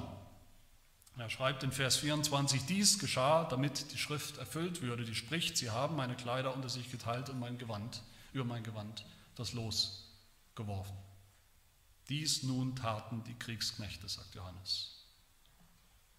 [1.17, 5.71] Er schreibt in Vers 24, dies geschah, damit die Schrift erfüllt würde, die spricht, sie
[5.71, 9.05] haben meine Kleider unter sich geteilt und mein Gewand, über mein Gewand
[9.37, 10.11] das Los
[10.57, 10.97] geworfen.
[12.09, 15.05] Dies nun taten die Kriegsknechte, sagt Johannes.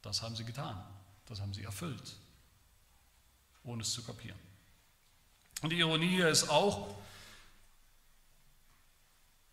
[0.01, 0.81] Das haben sie getan,
[1.25, 2.15] das haben sie erfüllt,
[3.63, 4.39] ohne es zu kapieren.
[5.61, 6.95] Und die Ironie ist auch,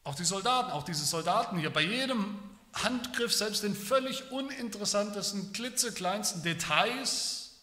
[0.05, 2.39] auch die Soldaten, auch diese Soldaten hier, bei jedem
[2.73, 7.61] Handgriff, selbst den völlig uninteressantesten, klitzekleinsten Details,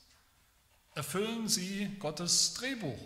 [0.96, 3.00] erfüllen sie Gottes Drehbuch.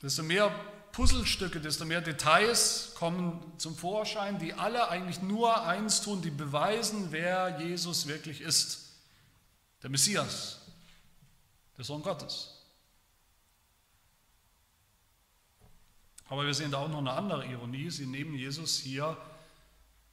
[0.00, 0.50] Desto mehr
[0.92, 7.08] Puzzlestücke, desto mehr Details kommen zum Vorschein, die alle eigentlich nur eins tun, die beweisen,
[7.10, 8.90] wer Jesus wirklich ist.
[9.82, 10.58] Der Messias,
[11.78, 12.51] der Sohn Gottes.
[16.32, 17.90] Aber wir sehen da auch noch eine andere Ironie.
[17.90, 19.18] Sie nehmen Jesus hier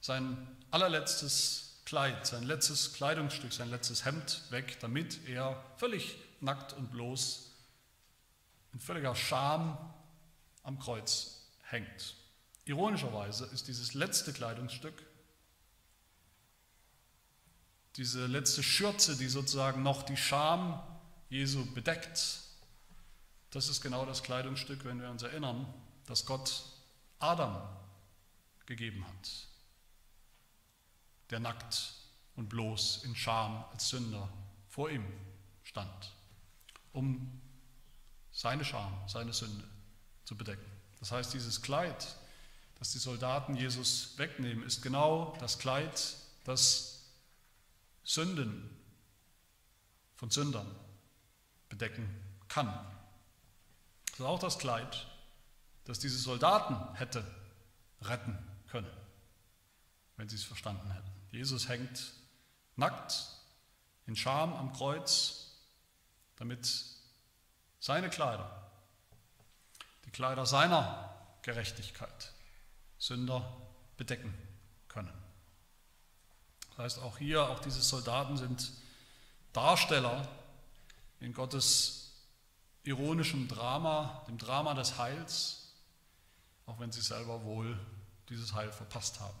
[0.02, 0.36] sein
[0.70, 7.52] allerletztes Kleid, sein letztes Kleidungsstück, sein letztes Hemd weg, damit er völlig nackt und bloß
[8.74, 9.78] in völliger Scham
[10.62, 12.16] am Kreuz hängt.
[12.66, 15.02] Ironischerweise ist dieses letzte Kleidungsstück,
[17.96, 20.82] diese letzte Schürze, die sozusagen noch die Scham
[21.30, 22.40] Jesu bedeckt,
[23.52, 25.66] das ist genau das Kleidungsstück, wenn wir uns erinnern,
[26.10, 26.64] das Gott
[27.20, 27.56] Adam
[28.66, 29.30] gegeben hat,
[31.30, 31.94] der nackt
[32.36, 34.28] und bloß in Scham als Sünder
[34.68, 35.06] vor ihm
[35.62, 36.12] stand,
[36.92, 37.40] um
[38.32, 39.64] seine Scham, seine Sünde
[40.24, 40.64] zu bedecken.
[40.98, 42.16] Das heißt, dieses Kleid,
[42.78, 47.04] das die Soldaten Jesus wegnehmen, ist genau das Kleid, das
[48.04, 48.68] Sünden
[50.16, 50.74] von Sündern
[51.68, 52.08] bedecken
[52.48, 52.66] kann.
[54.06, 55.06] Das ist auch das Kleid,
[55.84, 57.24] das diese Soldaten hätte
[58.02, 58.38] retten
[58.68, 58.90] können,
[60.16, 61.10] wenn sie es verstanden hätten.
[61.30, 62.12] Jesus hängt
[62.76, 63.26] nackt
[64.06, 65.52] in Scham am Kreuz,
[66.36, 66.68] damit
[67.78, 68.70] seine Kleider,
[70.06, 72.32] die Kleider seiner Gerechtigkeit,
[72.98, 73.56] Sünder
[73.96, 74.34] bedecken
[74.88, 75.12] können.
[76.70, 78.72] Das heißt, auch hier, auch diese Soldaten sind
[79.52, 80.26] Darsteller
[81.20, 82.12] in Gottes
[82.82, 85.59] ironischem Drama, dem Drama des Heils,
[86.70, 87.76] auch wenn sie selber wohl
[88.28, 89.38] dieses Heil verpasst haben.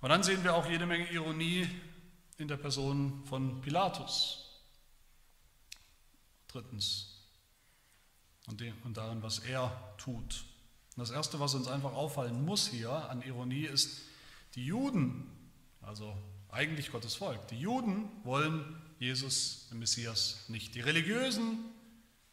[0.00, 1.68] Und dann sehen wir auch jede Menge Ironie
[2.38, 4.60] in der Person von Pilatus.
[6.48, 7.28] Drittens.
[8.48, 10.44] Und, dem, und darin, was er tut.
[10.96, 14.02] Und das Erste, was uns einfach auffallen muss hier an Ironie, ist,
[14.56, 15.30] die Juden,
[15.82, 16.16] also
[16.48, 20.74] eigentlich Gottes Volk, die Juden wollen Jesus, den Messias, nicht.
[20.74, 21.64] Die religiösen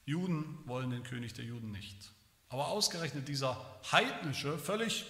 [0.06, 2.17] Juden wollen den König der Juden nicht.
[2.50, 5.06] Aber ausgerechnet dieser heidnische, völlig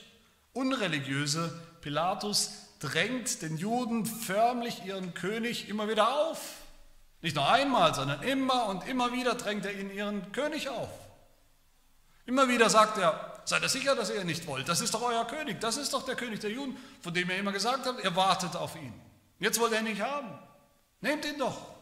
[0.54, 6.40] unreligiöse Pilatus drängt den Juden förmlich ihren König immer wieder auf.
[7.22, 10.90] Nicht nur einmal, sondern immer und immer wieder drängt er ihnen ihren König auf.
[12.26, 14.68] Immer wieder sagt er, seid ihr sicher, dass ihr ihn nicht wollt?
[14.68, 17.38] Das ist doch euer König, das ist doch der König der Juden, von dem ihr
[17.38, 18.94] immer gesagt habt, ihr wartet auf ihn.
[19.40, 20.38] Jetzt wollt ihr ihn nicht haben.
[21.02, 21.77] Nehmt ihn doch.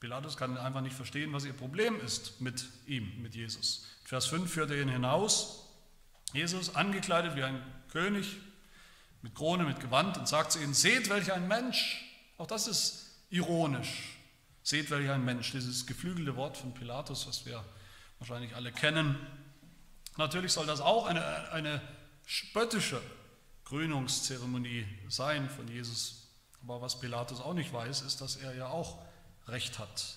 [0.00, 3.86] Pilatus kann einfach nicht verstehen, was ihr Problem ist mit ihm, mit Jesus.
[4.04, 5.64] Vers 5 führt er ihn hinaus,
[6.32, 8.36] Jesus angekleidet wie ein König,
[9.22, 12.04] mit Krone, mit Gewand und sagt zu ihnen, seht welch ein Mensch,
[12.36, 14.18] auch das ist ironisch,
[14.62, 17.64] seht welch ein Mensch, dieses geflügelte Wort von Pilatus, was wir
[18.18, 19.18] wahrscheinlich alle kennen.
[20.16, 21.80] Natürlich soll das auch eine, eine
[22.26, 23.00] spöttische
[23.64, 26.28] Krönungszeremonie sein von Jesus.
[26.62, 29.02] Aber was Pilatus auch nicht weiß, ist, dass er ja auch
[29.48, 30.16] Recht hat.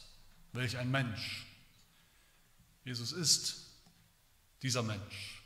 [0.54, 1.46] Welch ein Mensch.
[2.84, 3.68] Jesus ist
[4.62, 5.42] dieser Mensch.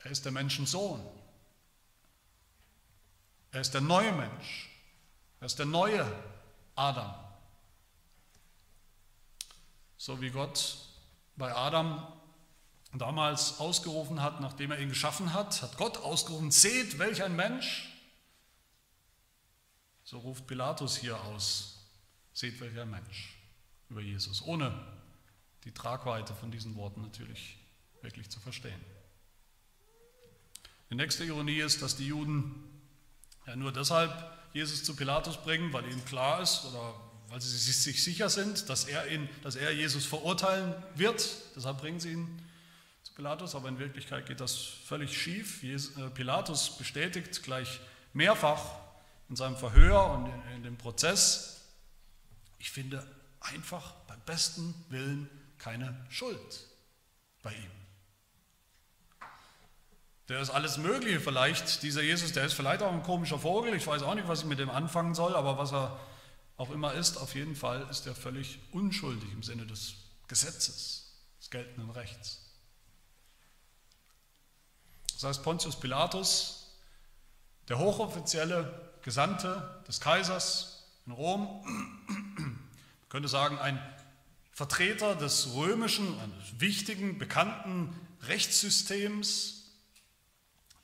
[0.00, 1.00] Er ist der Menschensohn.
[3.52, 4.68] Er ist der neue Mensch.
[5.40, 6.04] Er ist der neue
[6.74, 7.14] Adam.
[9.96, 10.76] So wie Gott
[11.36, 12.06] bei Adam
[12.92, 17.93] damals ausgerufen hat, nachdem er ihn geschaffen hat, hat Gott ausgerufen, seht, welch ein Mensch.
[20.14, 21.88] So ruft Pilatus hier aus,
[22.34, 23.34] seht, welch ein Mensch
[23.90, 24.72] über Jesus, ohne
[25.64, 27.56] die Tragweite von diesen Worten natürlich
[28.00, 28.78] wirklich zu verstehen.
[30.88, 32.54] Die nächste Ironie ist, dass die Juden
[33.44, 34.12] ja nur deshalb
[34.52, 36.94] Jesus zu Pilatus bringen, weil ihnen klar ist oder
[37.26, 41.28] weil sie sich sicher sind, dass er, ihn, dass er Jesus verurteilen wird.
[41.56, 42.40] Deshalb bringen sie ihn
[43.02, 45.64] zu Pilatus, aber in Wirklichkeit geht das völlig schief.
[45.64, 47.80] Äh, Pilatus bestätigt gleich
[48.12, 48.83] mehrfach
[49.28, 51.62] in seinem Verhör und in dem Prozess,
[52.58, 53.06] ich finde
[53.40, 56.66] einfach beim besten Willen keine Schuld
[57.42, 57.70] bei ihm.
[60.28, 63.86] Der ist alles Mögliche vielleicht, dieser Jesus, der ist vielleicht auch ein komischer Vogel, ich
[63.86, 65.98] weiß auch nicht, was ich mit dem anfangen soll, aber was er
[66.56, 69.94] auch immer ist, auf jeden Fall ist er völlig unschuldig im Sinne des
[70.28, 72.40] Gesetzes, des geltenden Rechts.
[75.14, 76.70] Das heißt, Pontius Pilatus,
[77.68, 81.60] der hochoffizielle Gesandte des Kaisers in Rom,
[82.38, 82.58] man
[83.10, 83.78] könnte sagen, ein
[84.50, 89.72] Vertreter des römischen, eines wichtigen, bekannten Rechtssystems,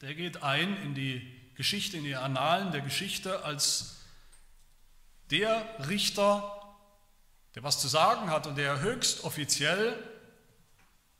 [0.02, 3.96] der geht ein in die Geschichte, in die Annalen der Geschichte als
[5.30, 6.76] der Richter,
[7.54, 9.96] der was zu sagen hat und der höchst offiziell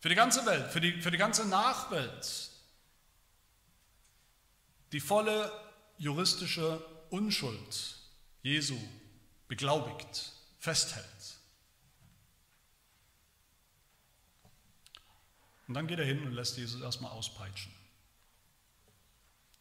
[0.01, 2.51] für die ganze Welt, für die, für die ganze Nachwelt
[4.93, 5.51] die volle
[6.01, 7.95] juristische Unschuld
[8.43, 8.77] Jesu
[9.49, 11.05] beglaubigt, festhält.
[15.69, 17.73] Und dann geht er hin und lässt Jesus erstmal auspeitschen.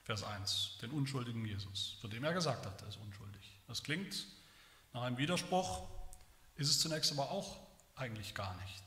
[0.03, 3.59] Vers 1, den unschuldigen Jesus, von dem er gesagt hat, er ist unschuldig.
[3.67, 4.25] Das klingt
[4.93, 5.87] nach einem Widerspruch,
[6.55, 7.59] ist es zunächst aber auch
[7.95, 8.83] eigentlich gar nicht.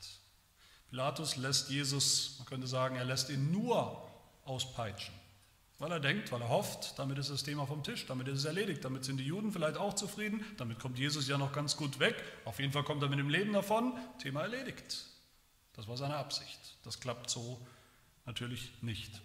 [0.89, 4.09] Pilatus lässt Jesus, man könnte sagen, er lässt ihn nur
[4.43, 5.13] auspeitschen,
[5.79, 8.45] weil er denkt, weil er hofft, damit ist das Thema vom Tisch, damit ist es
[8.45, 11.99] erledigt, damit sind die Juden vielleicht auch zufrieden, damit kommt Jesus ja noch ganz gut
[11.99, 15.05] weg, auf jeden Fall kommt er mit dem Leben davon, Thema erledigt.
[15.73, 16.59] Das war seine Absicht.
[16.83, 17.65] Das klappt so
[18.25, 19.21] natürlich nicht.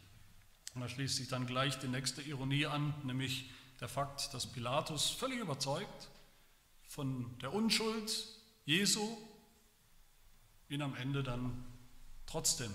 [0.74, 5.10] Und da schließt sich dann gleich die nächste Ironie an, nämlich der Fakt, dass Pilatus
[5.10, 6.08] völlig überzeugt
[6.86, 8.26] von der Unschuld
[8.64, 9.16] Jesu
[10.68, 11.64] ihn am Ende dann
[12.26, 12.72] trotzdem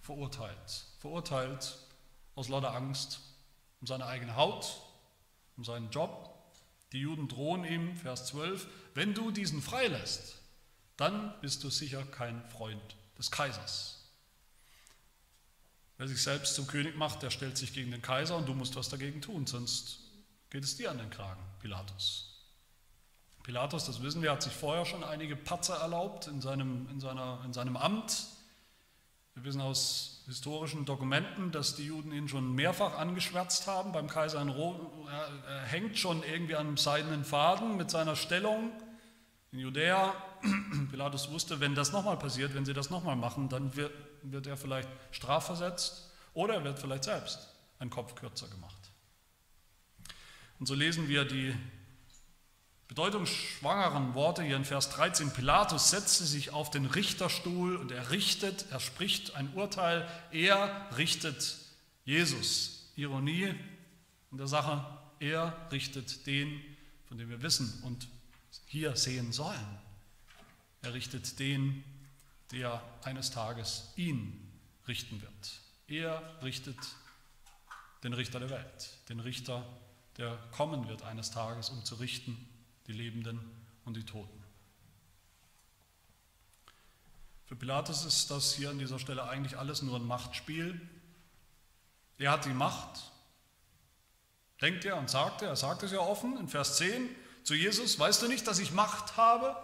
[0.00, 0.84] verurteilt.
[1.00, 1.78] Verurteilt
[2.36, 3.20] aus lauter Angst
[3.80, 4.80] um seine eigene Haut,
[5.56, 6.32] um seinen Job.
[6.92, 10.36] Die Juden drohen ihm, Vers 12, wenn du diesen freilässt,
[10.96, 14.04] dann bist du sicher kein Freund des Kaisers.
[15.98, 18.76] Wer sich selbst zum König macht, der stellt sich gegen den Kaiser und du musst
[18.76, 20.00] was dagegen tun, sonst
[20.50, 22.36] geht es dir an den Kragen, Pilatus.
[23.42, 27.40] Pilatus, das wissen wir, hat sich vorher schon einige Patzer erlaubt in seinem, in, seiner,
[27.44, 28.26] in seinem Amt.
[29.34, 34.42] Wir wissen aus historischen Dokumenten, dass die Juden ihn schon mehrfach angeschwärzt haben beim Kaiser
[34.42, 34.80] in Rom.
[35.08, 38.72] Er, er hängt schon irgendwie an einem seidenen Faden mit seiner Stellung
[39.52, 40.14] in Judäa.
[40.90, 44.56] Pilatus wusste, wenn das nochmal passiert, wenn sie das nochmal machen, dann wird, wird er
[44.56, 48.76] vielleicht strafversetzt oder er wird vielleicht selbst ein Kopf kürzer gemacht.
[50.58, 51.54] Und so lesen wir die
[52.88, 55.32] bedeutungsschwangeren Worte hier in Vers 13.
[55.32, 61.56] Pilatus setzte sich auf den Richterstuhl und er richtet, er spricht ein Urteil, er richtet
[62.04, 62.92] Jesus.
[62.96, 63.54] Ironie
[64.30, 64.84] in der Sache,
[65.18, 66.62] er richtet den,
[67.08, 68.08] von dem wir wissen und
[68.66, 69.78] hier sehen sollen.
[70.82, 71.84] Er richtet den,
[72.52, 74.48] der eines Tages ihn
[74.86, 75.60] richten wird.
[75.88, 76.78] Er richtet
[78.02, 79.66] den Richter der Welt, den Richter,
[80.16, 82.36] der kommen wird eines Tages, um zu richten
[82.86, 83.40] die Lebenden
[83.84, 84.42] und die Toten.
[87.46, 90.80] Für Pilatus ist das hier an dieser Stelle eigentlich alles nur ein Machtspiel.
[92.18, 93.12] Er hat die Macht,
[94.60, 97.08] denkt er und sagt er, er sagt es ja offen in Vers 10
[97.44, 99.56] zu Jesus, weißt du nicht, dass ich Macht habe?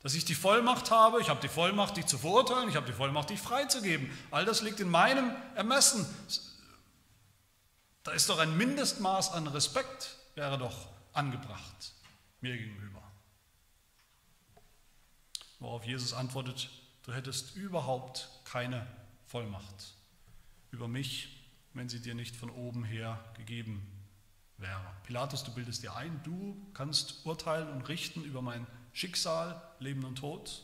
[0.00, 2.92] Dass ich die Vollmacht habe, ich habe die Vollmacht, dich zu verurteilen, ich habe die
[2.92, 4.10] Vollmacht, dich freizugeben.
[4.30, 6.04] All das liegt in meinem Ermessen.
[8.02, 11.93] Da ist doch ein Mindestmaß an Respekt, wäre doch angebracht
[12.44, 13.02] mir gegenüber.
[15.58, 16.70] Worauf Jesus antwortet,
[17.02, 18.86] du hättest überhaupt keine
[19.26, 19.94] Vollmacht
[20.70, 21.34] über mich
[21.74, 23.84] wenn sie dir nicht von oben her gegeben
[24.56, 24.94] wäre.
[25.02, 30.16] Pilatus, du bildest dir ein, du kannst urteilen und richten über mein Schicksal, Leben und
[30.16, 30.62] Tod.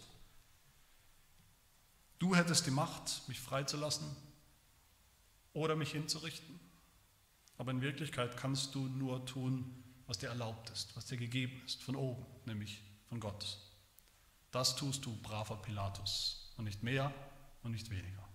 [2.21, 4.07] Du hättest die Macht, mich freizulassen
[5.53, 6.61] oder mich hinzurichten.
[7.59, 9.80] Aber in Wirklichkeit kannst du nur tun,
[10.11, 13.59] was dir erlaubt ist, was dir gegeben ist, von oben, nämlich von Gott.
[14.51, 17.15] Das tust du, braver Pilatus, und nicht mehr
[17.63, 18.29] und nicht weniger.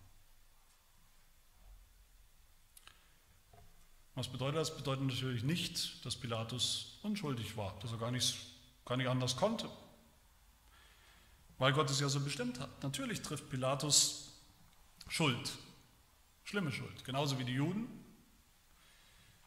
[4.13, 4.77] Was bedeutet das?
[4.77, 8.37] Bedeutet natürlich nicht, dass Pilatus unschuldig war, dass er gar nicht,
[8.85, 9.69] gar nicht anders konnte,
[11.57, 12.83] weil Gott es ja so bestimmt hat.
[12.83, 14.31] Natürlich trifft Pilatus
[15.09, 15.51] Schuld,
[16.45, 18.04] schlimme Schuld, genauso wie die Juden,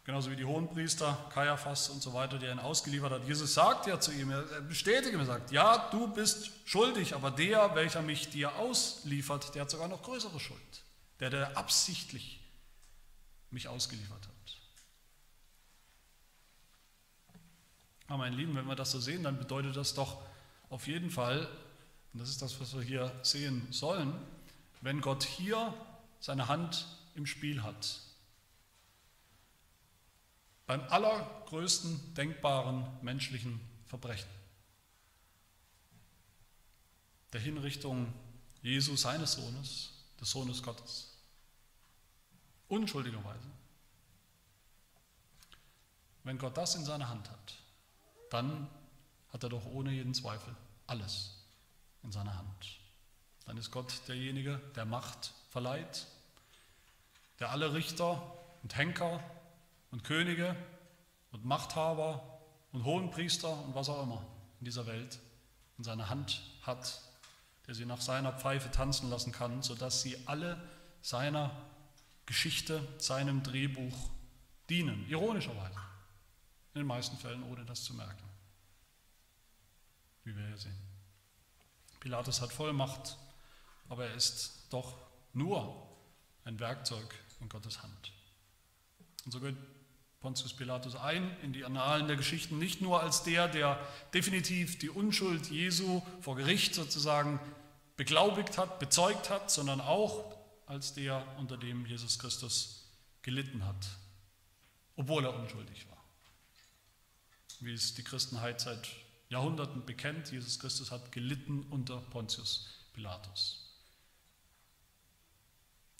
[0.08, 3.26] genauso wie die Hohenpriester, Kaiaphas und so weiter, der ihn ausgeliefert hat.
[3.26, 7.30] Jesus sagt ja zu ihm, er bestätigt ihm, er sagt, ja, du bist schuldig, aber
[7.30, 10.82] der, welcher mich dir ausliefert, der hat sogar noch größere Schuld,
[11.20, 12.40] der, der absichtlich
[13.50, 14.56] mich ausgeliefert hat.
[18.06, 20.22] Aber mein Lieben, wenn wir das so sehen, dann bedeutet das doch
[20.70, 21.46] auf jeden Fall,
[22.14, 24.14] und das ist das, was wir hier sehen sollen,
[24.80, 25.74] wenn Gott hier
[26.18, 28.07] seine Hand im Spiel hat,
[30.68, 34.28] beim allergrößten denkbaren menschlichen Verbrechen,
[37.32, 38.12] der Hinrichtung
[38.60, 39.90] Jesu, seines Sohnes,
[40.20, 41.16] des Sohnes Gottes,
[42.68, 43.50] unschuldigerweise,
[46.24, 47.54] wenn Gott das in seiner Hand hat,
[48.28, 48.68] dann
[49.32, 50.54] hat er doch ohne jeden Zweifel
[50.86, 51.46] alles
[52.02, 52.78] in seiner Hand.
[53.46, 56.06] Dann ist Gott derjenige, der Macht verleiht,
[57.38, 59.24] der alle Richter und Henker
[59.90, 60.56] und Könige
[61.32, 62.40] und Machthaber
[62.72, 64.24] und Hohenpriester und was auch immer
[64.60, 65.18] in dieser Welt
[65.78, 67.00] in seiner Hand hat,
[67.66, 70.60] der sie nach seiner Pfeife tanzen lassen kann, sodass sie alle
[71.02, 71.50] seiner
[72.26, 74.10] Geschichte, seinem Drehbuch
[74.68, 75.78] dienen, ironischerweise.
[76.74, 78.24] In den meisten Fällen ohne das zu merken.
[80.24, 80.78] Wie wir hier sehen.
[82.00, 83.16] Pilatus hat Vollmacht,
[83.88, 84.96] aber er ist doch
[85.32, 85.88] nur
[86.44, 88.12] ein Werkzeug in Gottes Hand.
[89.24, 89.56] Und so geht
[90.20, 93.78] Pontius Pilatus ein in die Annalen der Geschichten nicht nur als der, der
[94.12, 97.38] definitiv die Unschuld Jesu vor Gericht sozusagen
[97.96, 102.84] beglaubigt hat, bezeugt hat, sondern auch als der, unter dem Jesus Christus
[103.22, 103.86] gelitten hat,
[104.96, 105.98] obwohl er unschuldig war
[107.60, 108.88] wie es die Christenheit seit
[109.28, 110.30] Jahrhunderten bekennt.
[110.30, 113.64] Jesus Christus hat gelitten unter Pontius Pilatus.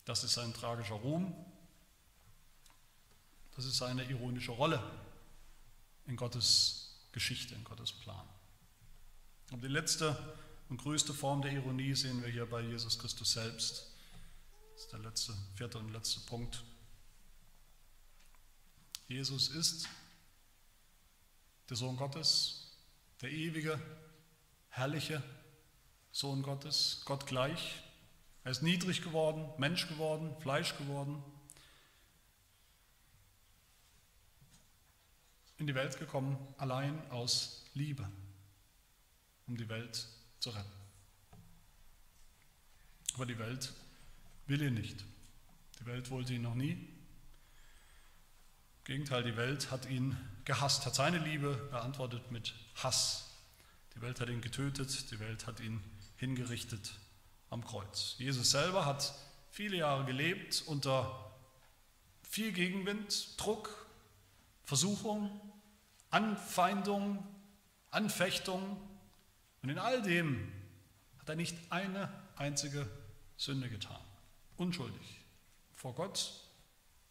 [0.05, 1.33] Das ist sein tragischer Ruhm.
[3.59, 4.81] Das ist seine ironische Rolle
[6.07, 8.25] in Gottes Geschichte, in Gottes Plan.
[9.51, 10.17] Und die letzte
[10.69, 13.91] und größte Form der Ironie sehen wir hier bei Jesus Christus selbst.
[14.71, 16.63] Das ist der letzte, vierte und letzte Punkt.
[19.09, 19.89] Jesus ist
[21.69, 22.77] der Sohn Gottes,
[23.19, 23.77] der ewige,
[24.69, 25.21] herrliche
[26.13, 27.83] Sohn Gottes, Gott gleich.
[28.45, 31.21] Er ist niedrig geworden, Mensch geworden, Fleisch geworden,
[35.59, 38.09] in die Welt gekommen, allein aus Liebe,
[39.45, 40.07] um die Welt
[40.39, 40.71] zu retten.
[43.13, 43.73] Aber die Welt
[44.47, 45.03] will ihn nicht.
[45.79, 46.71] Die Welt wollte ihn noch nie.
[46.71, 46.87] Im
[48.85, 53.29] Gegenteil, die Welt hat ihn gehasst, hat seine Liebe beantwortet mit Hass.
[53.95, 55.83] Die Welt hat ihn getötet, die Welt hat ihn
[56.15, 56.93] hingerichtet
[57.49, 58.15] am Kreuz.
[58.17, 59.13] Jesus selber hat
[59.51, 61.33] viele Jahre gelebt unter
[62.23, 63.88] viel Gegenwind, Druck,
[64.69, 65.31] Versuchung,
[66.11, 67.25] Anfeindung,
[67.89, 68.77] Anfechtung.
[69.63, 70.53] Und in all dem
[71.17, 72.87] hat er nicht eine einzige
[73.35, 73.99] Sünde getan.
[74.57, 75.21] Unschuldig
[75.73, 76.31] vor Gott,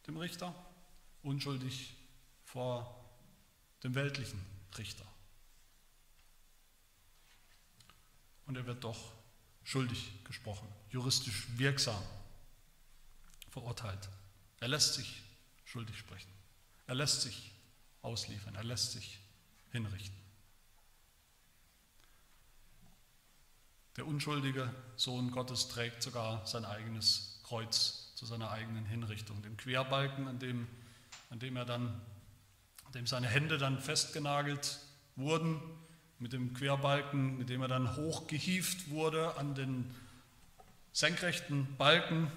[0.07, 0.55] dem Richter,
[1.25, 1.97] unschuldig
[2.45, 3.05] vor
[3.83, 4.41] dem weltlichen
[4.79, 5.07] Richter.
[8.47, 9.15] Und er wird doch
[9.65, 12.05] schuldig gesprochen, juristisch wirksam
[13.51, 14.09] verurteilt.
[14.61, 15.25] Er lässt sich
[15.65, 16.38] schuldig sprechen.
[16.89, 17.53] Er lässt sich
[18.03, 18.57] ausliefern.
[18.57, 19.21] Er lässt sich
[19.71, 20.19] hinrichten.
[23.97, 29.43] Der unschuldige Sohn Gottes trägt sogar sein eigenes Kreuz zu seiner eigenen Hinrichtung.
[29.43, 30.67] Den Querbalken, an dem,
[31.31, 32.01] an dem er dann
[32.95, 34.79] dem seine Hände dann festgenagelt
[35.17, 35.61] wurden,
[36.19, 39.95] mit dem Querbalken, mit dem er dann hochgehieft wurde, an den
[40.93, 42.33] senkrechten Balken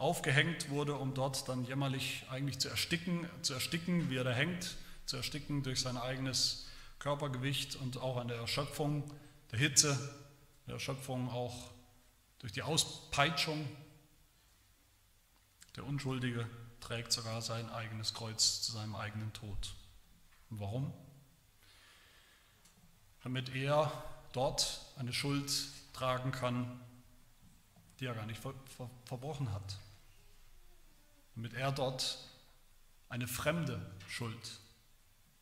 [0.00, 4.76] aufgehängt wurde, um dort dann jämmerlich eigentlich zu ersticken, zu ersticken, wie er da hängt,
[5.06, 6.66] zu ersticken durch sein eigenes
[6.98, 9.12] Körpergewicht und auch an der Erschöpfung,
[9.52, 9.98] der Hitze,
[10.66, 11.70] der Erschöpfung auch
[12.38, 13.68] durch die Auspeitschung.
[15.76, 16.48] Der Unschuldige
[16.80, 19.74] trägt sogar sein eigenes Kreuz zu seinem eigenen Tod.
[20.50, 20.94] Und warum?
[23.22, 23.92] Damit er
[24.32, 25.52] dort eine Schuld
[25.92, 26.80] tragen kann,
[27.98, 29.78] die er gar nicht ver ver verbrochen hat.
[31.34, 32.18] Damit er dort
[33.08, 34.60] eine fremde Schuld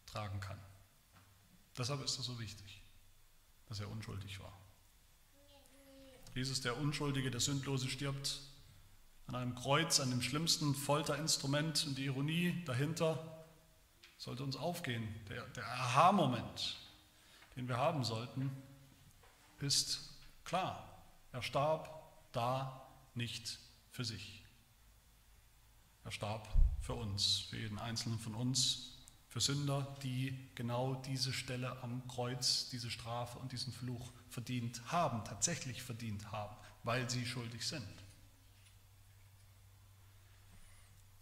[0.06, 0.58] tragen kann.
[1.76, 2.82] Deshalb ist es so wichtig,
[3.66, 4.52] dass er unschuldig war.
[6.34, 8.40] Jesus, der Unschuldige, der Sündlose, stirbt
[9.26, 13.44] an einem Kreuz, an dem schlimmsten Folterinstrument und die Ironie dahinter
[14.16, 15.06] sollte uns aufgehen.
[15.28, 16.78] Der, der Aha-Moment,
[17.56, 18.50] den wir haben sollten,
[19.60, 20.10] ist
[20.44, 21.02] klar.
[21.32, 21.90] Er starb
[22.32, 23.58] da nicht
[23.90, 24.37] für sich.
[26.08, 26.48] Er starb
[26.80, 28.94] für uns, für jeden einzelnen von uns,
[29.28, 35.22] für Sünder, die genau diese Stelle am Kreuz, diese Strafe und diesen Fluch verdient haben,
[35.26, 37.86] tatsächlich verdient haben, weil sie schuldig sind.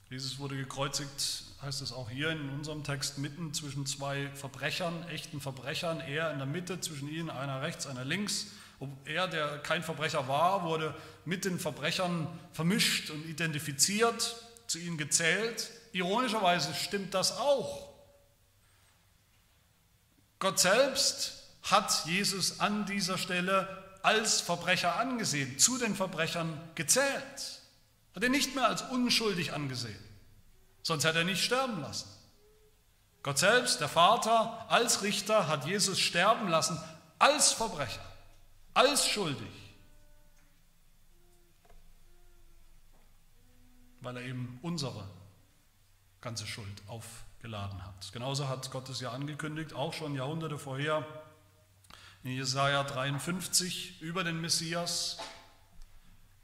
[0.09, 5.41] Jesus wurde gekreuzigt, heißt es auch hier in unserem Text, mitten zwischen zwei Verbrechern, echten
[5.41, 5.99] Verbrechern.
[5.99, 8.53] Er in der Mitte, zwischen ihnen einer rechts, einer links.
[9.05, 15.71] Er, der kein Verbrecher war, wurde mit den Verbrechern vermischt und identifiziert, zu ihnen gezählt.
[15.93, 17.89] Ironischerweise stimmt das auch.
[20.39, 27.61] Gott selbst hat Jesus an dieser Stelle als Verbrecher angesehen, zu den Verbrechern gezählt.
[28.15, 29.99] Hat er nicht mehr als unschuldig angesehen,
[30.83, 32.09] sonst hätte er nicht sterben lassen.
[33.23, 36.81] Gott selbst, der Vater, als Richter hat Jesus sterben lassen
[37.19, 38.05] als Verbrecher,
[38.73, 39.66] als schuldig,
[44.07, 45.05] weil er eben unsere
[46.21, 48.13] ganze Schuld aufgeladen hat.
[48.13, 51.05] Genauso hat Gott es ja angekündigt, auch schon Jahrhunderte vorher,
[52.23, 55.19] in Jesaja 53 über den Messias.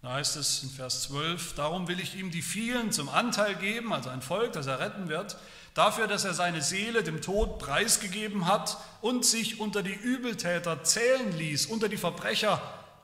[0.02, 3.92] Da heißt es in Vers 12, darum will ich ihm die vielen zum Anteil geben,
[3.92, 5.36] also ein Volk, das er retten wird,
[5.74, 11.38] dafür, dass er seine Seele dem Tod preisgegeben hat und sich unter die Übeltäter zählen
[11.38, 12.60] ließ, unter die Verbrecher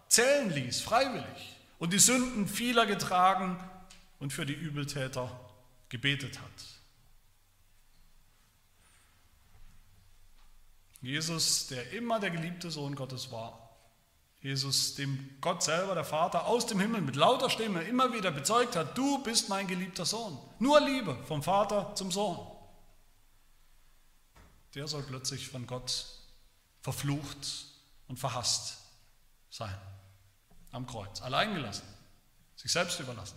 [0.09, 3.57] zählen ließ, freiwillig, und die Sünden vieler getragen
[4.19, 5.31] und für die Übeltäter
[5.89, 6.79] gebetet hat.
[11.01, 13.69] Jesus, der immer der geliebte Sohn Gottes war.
[14.41, 18.77] Jesus, dem Gott selber, der Vater, aus dem Himmel mit lauter Stimme immer wieder bezeugt
[18.77, 20.39] hat, du bist mein geliebter Sohn.
[20.59, 22.39] Nur Liebe vom Vater zum Sohn.
[24.75, 26.07] Der soll plötzlich von Gott
[26.83, 27.67] verflucht
[28.07, 28.79] und verhasst
[29.51, 29.77] sein.
[30.71, 31.21] Am Kreuz.
[31.21, 31.87] Alleingelassen.
[32.55, 33.37] Sich selbst überlassen.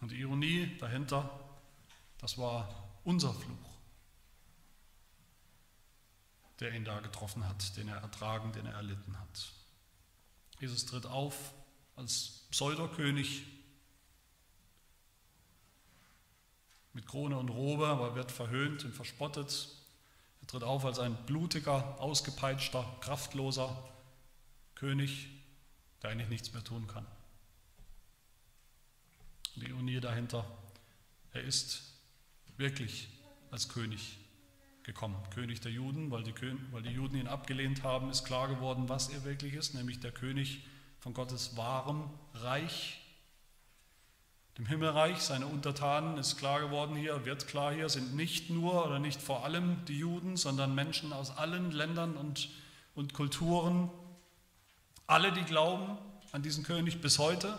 [0.00, 1.28] Und die Ironie dahinter,
[2.18, 2.68] das war
[3.04, 3.68] unser Fluch
[6.60, 9.52] der ihn da getroffen hat, den er ertragen, den er erlitten hat.
[10.60, 11.54] Jesus tritt auf
[11.94, 13.44] als Pseudokönig
[16.92, 19.68] mit Krone und Robe, aber wird verhöhnt und verspottet.
[20.40, 23.76] Er tritt auf als ein blutiger, ausgepeitschter, kraftloser
[24.74, 25.28] König,
[26.02, 27.06] der eigentlich nichts mehr tun kann.
[29.66, 30.44] Ironie dahinter,
[31.32, 31.82] er ist
[32.56, 33.08] wirklich
[33.50, 34.18] als König
[34.82, 35.16] gekommen.
[35.34, 36.34] König der Juden, weil die,
[36.72, 40.12] weil die Juden ihn abgelehnt haben, ist klar geworden, was er wirklich ist, nämlich der
[40.12, 40.64] König
[40.98, 43.00] von Gottes wahrem Reich,
[44.56, 45.18] dem Himmelreich.
[45.18, 49.44] Seine Untertanen ist klar geworden hier, wird klar hier, sind nicht nur oder nicht vor
[49.44, 52.48] allem die Juden, sondern Menschen aus allen Ländern und,
[52.94, 53.90] und Kulturen.
[55.06, 55.98] Alle, die glauben
[56.32, 57.58] an diesen König bis heute.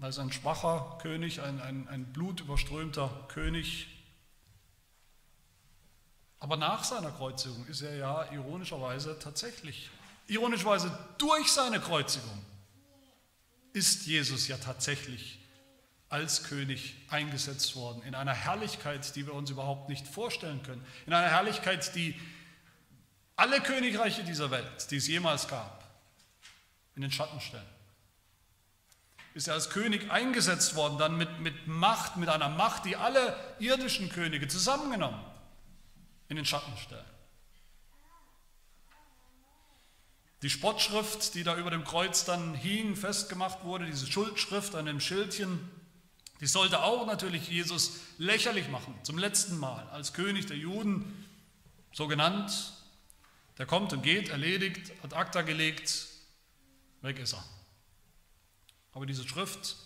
[0.00, 3.88] Als ein schwacher König, ein, ein, ein blutüberströmter König.
[6.38, 9.90] Aber nach seiner Kreuzigung ist er ja ironischerweise tatsächlich,
[10.28, 12.44] ironischerweise durch seine Kreuzigung
[13.72, 15.38] ist Jesus ja tatsächlich
[16.08, 21.12] als König eingesetzt worden, in einer Herrlichkeit, die wir uns überhaupt nicht vorstellen können, in
[21.12, 22.18] einer Herrlichkeit, die
[23.36, 25.84] alle Königreiche dieser Welt, die es jemals gab,
[26.96, 27.77] in den Schatten stellen.
[29.34, 33.36] Ist er als König eingesetzt worden, dann mit, mit Macht, mit einer Macht, die alle
[33.58, 35.20] irdischen Könige zusammengenommen
[36.28, 37.04] in den Schatten stellen.
[40.42, 45.00] Die Spottschrift, die da über dem Kreuz dann hing, festgemacht wurde, diese Schuldschrift an dem
[45.00, 45.68] Schildchen,
[46.40, 51.26] die sollte auch natürlich Jesus lächerlich machen, zum letzten Mal, als König der Juden,
[51.92, 52.72] so genannt.
[53.58, 56.06] Der kommt und geht, erledigt, hat Akta gelegt,
[57.02, 57.44] weg ist er.
[58.98, 59.76] Aber diese Schrift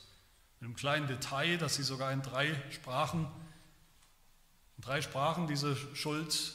[0.59, 3.27] mit einem kleinen Detail, dass sie sogar in drei Sprachen
[4.79, 6.55] in drei Sprachen diese Schuld,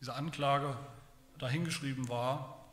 [0.00, 0.74] diese Anklage
[1.36, 2.64] dahingeschrieben war.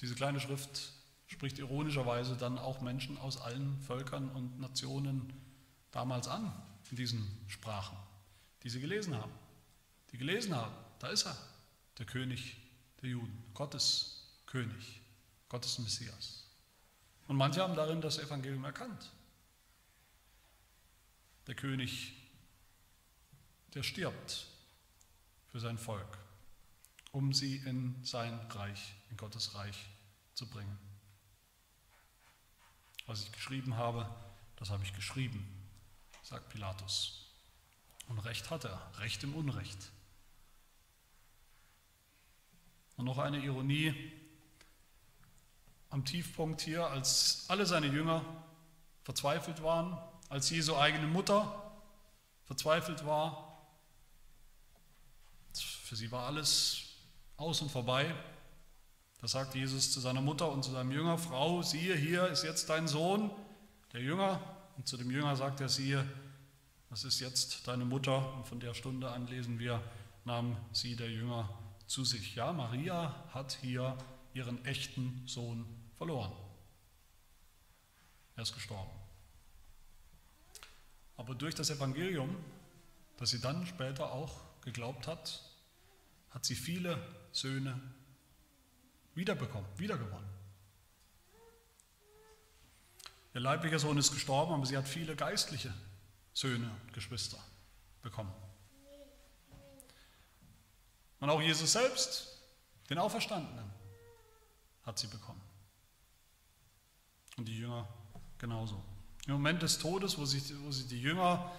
[0.00, 0.90] Diese kleine Schrift
[1.28, 5.32] spricht ironischerweise dann auch Menschen aus allen Völkern und Nationen
[5.92, 6.52] damals an,
[6.90, 7.96] in diesen Sprachen,
[8.64, 9.32] die sie gelesen haben.
[10.10, 11.38] Die gelesen haben, da ist er,
[11.96, 12.56] der König
[13.02, 15.03] der Juden, Gottes König,
[15.54, 16.42] Gottes Messias.
[17.28, 19.12] Und manche haben darin das Evangelium erkannt.
[21.46, 22.12] Der König,
[23.72, 24.48] der stirbt
[25.52, 26.18] für sein Volk,
[27.12, 29.86] um sie in sein Reich, in Gottes Reich
[30.34, 30.76] zu bringen.
[33.06, 34.12] Was ich geschrieben habe,
[34.56, 35.46] das habe ich geschrieben,
[36.24, 37.30] sagt Pilatus.
[38.08, 39.92] Und Recht hat er, Recht im Unrecht.
[42.96, 44.23] Und noch eine Ironie
[45.94, 48.24] am Tiefpunkt hier, als alle seine Jünger
[49.04, 49.96] verzweifelt waren,
[50.28, 51.72] als Jesu eigene Mutter
[52.42, 53.64] verzweifelt war.
[55.54, 56.82] Für sie war alles
[57.36, 58.12] aus und vorbei.
[59.20, 62.68] Da sagt Jesus zu seiner Mutter und zu seinem Jünger, Frau, siehe, hier ist jetzt
[62.68, 63.30] dein Sohn,
[63.92, 64.40] der Jünger.
[64.76, 66.04] Und zu dem Jünger sagt er, siehe,
[66.90, 68.34] das ist jetzt deine Mutter.
[68.34, 69.80] Und von der Stunde an lesen wir,
[70.24, 71.48] nahm sie der Jünger
[71.86, 72.34] zu sich.
[72.34, 73.96] Ja, Maria hat hier
[74.32, 76.32] ihren echten Sohn verloren.
[78.36, 78.90] Er ist gestorben.
[81.16, 82.36] Aber durch das Evangelium,
[83.16, 85.42] das sie dann später auch geglaubt hat,
[86.30, 86.98] hat sie viele
[87.32, 87.80] Söhne
[89.14, 90.28] wiederbekommen, wiedergewonnen.
[93.34, 95.72] Ihr leiblicher Sohn ist gestorben, aber sie hat viele geistliche
[96.32, 97.38] Söhne und Geschwister
[98.02, 98.32] bekommen.
[101.20, 102.38] Und auch Jesus selbst,
[102.90, 103.70] den Auferstandenen,
[104.84, 105.40] hat sie bekommen.
[107.36, 107.88] Und die Jünger
[108.38, 108.82] genauso.
[109.26, 111.50] Im Moment des Todes, wo sich, wo sich die Jünger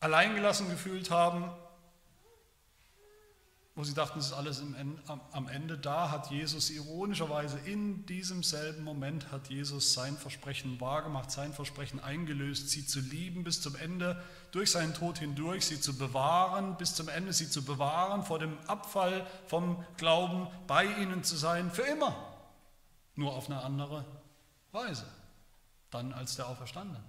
[0.00, 1.50] alleingelassen gefühlt haben,
[3.74, 4.62] wo sie dachten, es ist alles
[5.32, 11.30] am Ende, da hat Jesus ironischerweise in diesem selben Moment hat Jesus sein Versprechen wahrgemacht,
[11.30, 15.96] sein Versprechen eingelöst, sie zu lieben bis zum Ende, durch seinen Tod hindurch, sie zu
[15.96, 21.36] bewahren, bis zum Ende sie zu bewahren, vor dem Abfall vom Glauben bei ihnen zu
[21.36, 22.14] sein, für immer,
[23.14, 24.04] nur auf eine andere
[24.72, 25.06] Weise,
[25.90, 27.02] dann als der Auferstandene.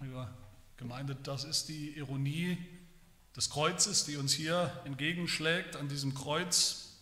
[0.00, 0.32] Lieber
[0.76, 2.58] Gemeinde, das ist die Ironie
[3.36, 5.76] des Kreuzes, die uns hier entgegenschlägt.
[5.76, 6.96] An diesem Kreuz,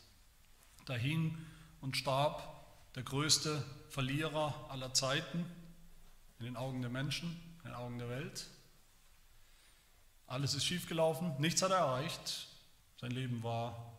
[0.84, 1.38] da hing
[1.80, 2.49] und starb
[2.95, 5.47] der größte Verlierer aller Zeiten
[6.38, 8.47] in den Augen der Menschen, in den Augen der Welt.
[10.26, 12.49] Alles ist schiefgelaufen, nichts hat er erreicht.
[13.01, 13.93] Sein Leben war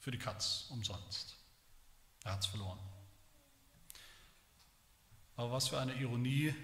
[0.00, 1.33] für die Katz umsonst.
[2.24, 2.78] Er hat es verloren.
[5.36, 6.54] Aber was für eine Ironie,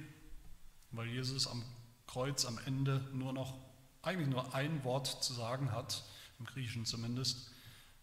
[0.91, 1.63] weil Jesus am
[2.07, 3.55] Kreuz am Ende nur noch,
[4.03, 6.03] eigentlich nur ein Wort zu sagen hat,
[6.39, 7.51] im Griechischen zumindest,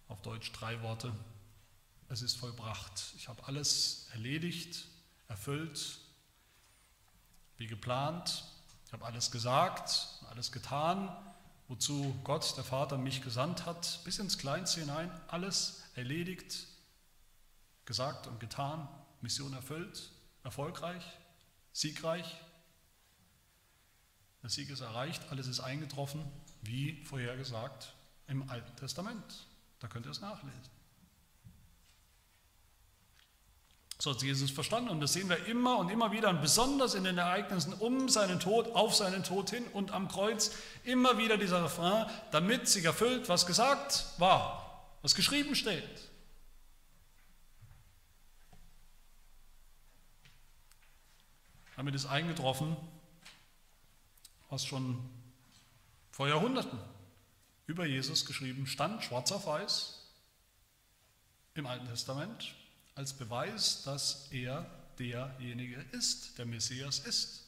[0.07, 1.13] auf Deutsch drei Worte.
[2.09, 3.13] Es ist vollbracht.
[3.17, 4.85] Ich habe alles erledigt,
[5.27, 5.99] erfüllt,
[7.57, 8.45] wie geplant.
[8.85, 11.09] Ich habe alles gesagt, alles getan,
[11.67, 16.67] wozu Gott, der Vater, mich gesandt hat, bis ins Kleinste hinein, alles erledigt,
[17.87, 18.87] gesagt und getan,
[19.21, 20.11] Mission erfüllt,
[20.43, 21.03] erfolgreich,
[21.73, 22.37] siegreich.
[24.43, 26.23] Der Sieg ist erreicht, alles ist eingetroffen,
[26.61, 27.95] wie vorhergesagt
[28.27, 29.47] im Alten Testament.
[29.79, 30.77] Da könnt ihr es nachlesen.
[33.99, 37.03] So hat Jesus verstanden und das sehen wir immer und immer wieder und besonders in
[37.03, 40.51] den Ereignissen um seinen Tod, auf seinen Tod hin und am Kreuz
[40.83, 46.09] immer wieder dieser Refrain, damit sich erfüllt, was gesagt war, was geschrieben steht.
[51.77, 52.75] Damit ist eingetroffen,
[54.49, 54.99] was schon
[56.09, 56.79] vor Jahrhunderten
[57.67, 60.03] über Jesus geschrieben stand, schwarz auf weiß,
[61.53, 62.55] im Alten Testament,
[62.95, 64.65] als Beweis, dass er
[64.97, 67.45] derjenige ist, der Messias ist.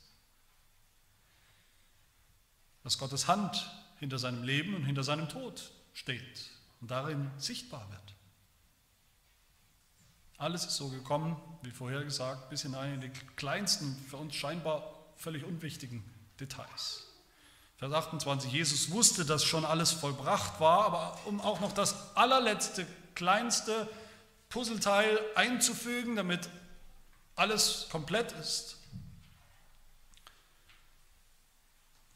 [2.83, 6.51] Dass Gottes Hand hinter seinem Leben und hinter seinem Tod steht
[6.81, 8.18] und darin sichtbar wird.
[10.39, 14.95] Alles ist so gekommen, wie vorher gesagt, bis hinein in die kleinsten, für uns scheinbar
[15.17, 16.01] völlig unwichtigen
[16.39, 17.03] Details.
[17.75, 22.87] Vers 28, Jesus wusste, dass schon alles vollbracht war, aber um auch noch das allerletzte,
[23.15, 23.89] kleinste
[24.47, 26.49] Puzzleteil einzufügen, damit
[27.35, 28.77] alles komplett ist.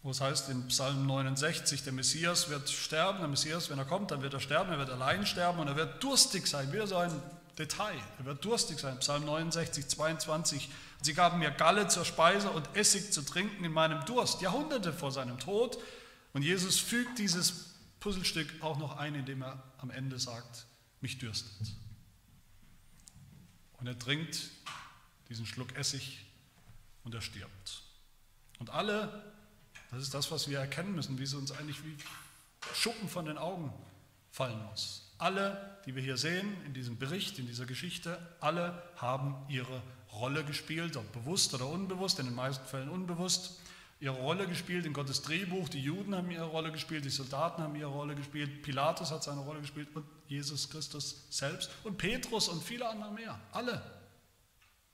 [0.02, 4.12] Wo es heißt in Psalm 69, der Messias wird sterben, der Messias, wenn er kommt,
[4.12, 6.96] dann wird er sterben, er wird allein sterben und er wird durstig sein, wieder so
[6.96, 7.12] ein
[7.58, 8.00] Detail.
[8.18, 9.00] Er wird durstig sein.
[9.00, 10.70] Psalm 69, 22.
[11.02, 15.12] Sie gaben mir Galle zur Speise und Essig zu trinken in meinem Durst, Jahrhunderte vor
[15.12, 15.78] seinem Tod.
[16.34, 20.66] Und Jesus fügt dieses Puzzlestück auch noch ein, indem er am Ende sagt,
[21.02, 21.74] mich dürstet.
[23.74, 24.50] Und er trinkt
[25.30, 26.26] diesen Schluck Essig
[27.04, 27.84] und er stirbt.
[28.60, 29.34] Und alle,
[29.92, 31.98] das ist das, was wir erkennen müssen, wie es uns eigentlich wie
[32.74, 33.74] Schuppen von den Augen
[34.32, 35.03] fallen muss.
[35.24, 40.44] Alle, die wir hier sehen, in diesem Bericht, in dieser Geschichte, alle haben ihre Rolle
[40.44, 43.58] gespielt, ob bewusst oder unbewusst, in den meisten Fällen unbewusst,
[44.02, 45.70] ihre Rolle gespielt in Gottes Drehbuch.
[45.70, 49.40] Die Juden haben ihre Rolle gespielt, die Soldaten haben ihre Rolle gespielt, Pilatus hat seine
[49.40, 53.40] Rolle gespielt und Jesus Christus selbst und Petrus und viele andere mehr.
[53.54, 53.82] Alle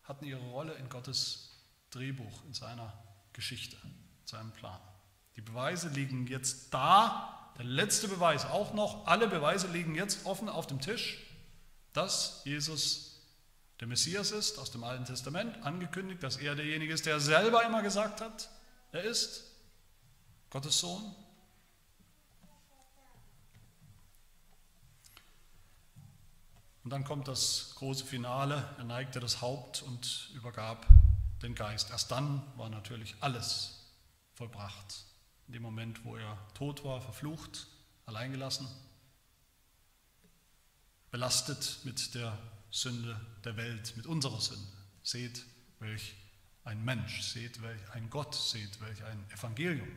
[0.03, 1.57] hatten ihre Rolle in Gottes
[1.89, 2.93] Drehbuch, in seiner
[3.33, 4.79] Geschichte, in seinem Plan.
[5.39, 7.53] Die Beweise liegen jetzt da.
[7.57, 9.07] Der letzte Beweis auch noch.
[9.07, 11.17] Alle Beweise liegen jetzt offen auf dem Tisch,
[11.93, 13.21] dass Jesus
[13.79, 17.81] der Messias ist, aus dem Alten Testament, angekündigt, dass er derjenige ist, der selber immer
[17.81, 18.49] gesagt hat,
[18.91, 19.45] er ist
[20.49, 21.15] Gottes Sohn.
[26.83, 30.85] Und dann kommt das große Finale, er neigte das Haupt und übergab
[31.41, 31.91] den Geist.
[31.91, 33.85] Erst dann war natürlich alles
[34.33, 35.05] vollbracht.
[35.49, 37.65] In dem Moment, wo er tot war, verflucht,
[38.05, 38.67] alleingelassen,
[41.09, 42.37] belastet mit der
[42.69, 44.71] Sünde der Welt, mit unserer Sünde.
[45.01, 45.43] Seht,
[45.79, 46.13] welch
[46.65, 49.87] ein Mensch, seht, welch ein Gott, seht, welch ein Evangelium.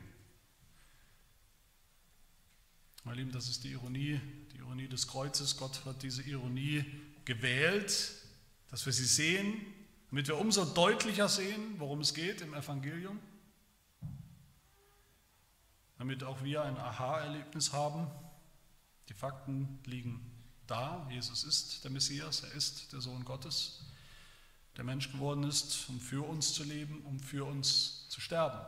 [3.05, 4.23] Meine Lieben, das ist die Ironie,
[4.55, 5.59] die Ironie des Kreuzes.
[5.59, 6.83] Gott hat diese Ironie
[7.27, 8.11] gewählt,
[8.71, 9.61] dass wir sie sehen,
[10.09, 13.21] damit wir umso deutlicher sehen, worum es geht im Evangelium.
[16.03, 18.11] Damit auch wir ein Aha-Erlebnis haben.
[19.09, 20.33] Die Fakten liegen
[20.67, 21.07] da.
[21.09, 23.85] Jesus ist der Messias, er ist der Sohn Gottes,
[24.77, 28.59] der Mensch geworden ist, um für uns zu leben, um für uns zu sterben.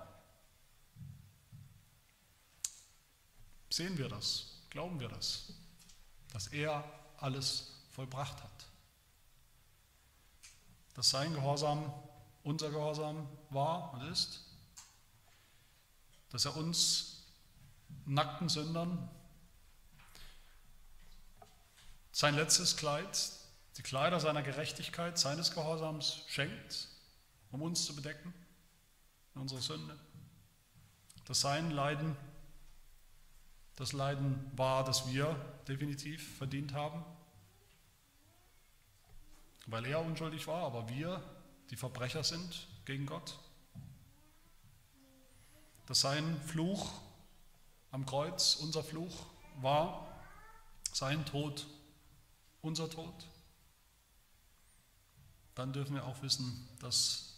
[3.69, 4.61] Sehen wir das?
[4.71, 5.55] Glauben wir das?
[6.33, 6.85] Dass er
[7.17, 8.67] alles vollbracht hat.
[10.95, 11.93] Dass sein Gehorsam
[12.45, 14.45] unser Gehorsam war und ist.
[16.31, 17.11] Dass er uns
[18.07, 19.11] nackten Sündern
[22.13, 23.31] sein letztes Kleid,
[23.77, 26.89] die Kleider seiner Gerechtigkeit, seines Gehorsams schenkt,
[27.51, 28.33] um uns zu bedecken
[29.35, 29.99] in unserer Sünde.
[31.25, 32.17] Dass sein Leiden
[33.77, 35.35] das Leiden war, das wir
[35.67, 37.05] definitiv verdient haben,
[39.67, 41.21] weil er unschuldig war, aber wir
[41.71, 43.39] die Verbrecher sind gegen Gott.
[45.87, 47.01] Dass sein Fluch
[47.95, 49.25] am Kreuz unser Fluch
[49.61, 50.05] war,
[50.93, 51.65] sein Tod
[52.61, 53.15] unser Tod,
[55.55, 57.37] dann dürfen wir auch wissen, dass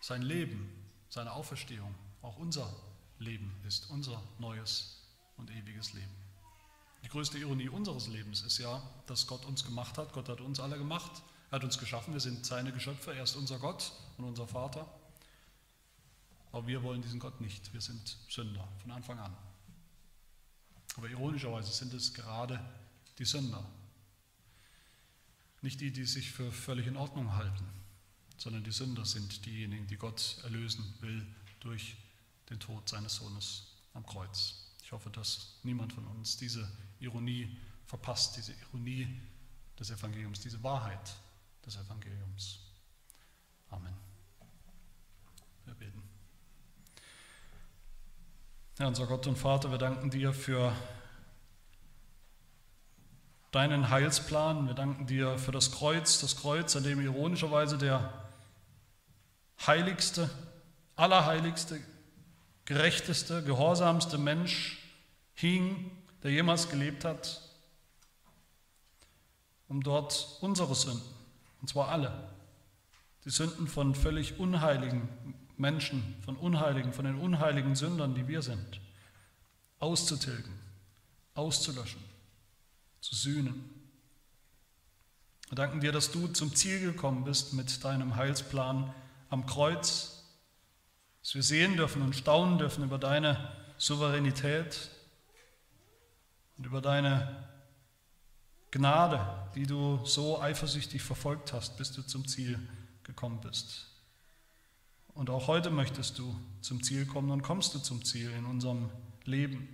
[0.00, 2.68] sein Leben, seine Auferstehung auch unser
[3.20, 5.04] Leben ist, unser neues
[5.36, 6.16] und ewiges Leben.
[7.04, 10.12] Die größte Ironie unseres Lebens ist ja, dass Gott uns gemacht hat.
[10.12, 11.22] Gott hat uns alle gemacht.
[11.50, 12.12] Er hat uns geschaffen.
[12.12, 13.14] Wir sind seine Geschöpfe.
[13.14, 14.84] Er ist unser Gott und unser Vater.
[16.50, 17.72] Aber wir wollen diesen Gott nicht.
[17.72, 19.36] Wir sind Sünder von Anfang an.
[20.96, 22.60] Aber ironischerweise sind es gerade
[23.18, 23.64] die Sünder,
[25.62, 27.66] nicht die, die sich für völlig in Ordnung halten,
[28.36, 31.24] sondern die Sünder sind diejenigen, die Gott erlösen will
[31.60, 31.96] durch
[32.50, 34.54] den Tod seines Sohnes am Kreuz.
[34.82, 39.08] Ich hoffe, dass niemand von uns diese Ironie verpasst, diese Ironie
[39.78, 41.16] des Evangeliums, diese Wahrheit
[41.64, 42.58] des Evangeliums.
[43.70, 43.94] Amen.
[45.64, 46.02] Wir beten.
[48.78, 50.74] Herr, unser Gott und Vater, wir danken dir für
[53.50, 54.66] deinen Heilsplan.
[54.66, 58.10] Wir danken dir für das Kreuz, das Kreuz, an dem ironischerweise der
[59.66, 60.30] heiligste,
[60.96, 61.80] allerheiligste,
[62.64, 64.78] gerechteste, gehorsamste Mensch
[65.34, 65.90] hing,
[66.22, 67.42] der jemals gelebt hat,
[69.68, 71.14] um dort unsere Sünden,
[71.60, 72.30] und zwar alle,
[73.26, 75.10] die Sünden von völlig unheiligen
[75.56, 78.80] Menschen, von Unheiligen, von den unheiligen Sündern, die wir sind,
[79.78, 80.52] auszutilgen,
[81.34, 82.02] auszulöschen
[83.00, 83.68] zu sühnen.
[85.48, 88.94] Wir danken dir, dass du zum Ziel gekommen bist mit deinem Heilsplan
[89.28, 90.24] am Kreuz,
[91.20, 94.90] dass wir sehen dürfen und staunen dürfen über deine Souveränität
[96.56, 97.48] und über deine
[98.70, 102.58] Gnade, die du so eifersüchtig verfolgt hast, bis du zum Ziel
[103.02, 103.91] gekommen bist.
[105.14, 108.90] Und auch heute möchtest du zum Ziel kommen und kommst du zum Ziel in unserem
[109.24, 109.68] Leben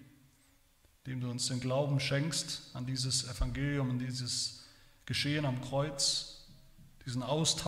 [1.09, 4.66] indem du uns den Glauben schenkst an dieses Evangelium, an dieses
[5.07, 6.47] Geschehen am Kreuz,
[7.07, 7.66] diesen Austausch.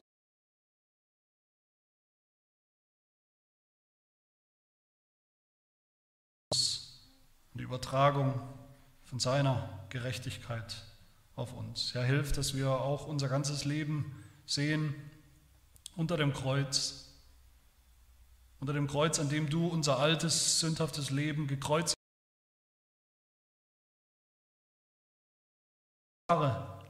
[7.54, 8.38] und die Übertragung
[9.04, 10.84] von seiner Gerechtigkeit
[11.34, 11.94] auf uns.
[11.94, 14.94] Herr, hilf, dass wir auch unser ganzes Leben sehen
[15.96, 17.09] unter dem Kreuz,
[18.60, 21.94] unter dem Kreuz, an dem du unser altes, sündhaftes Leben gekreuzigt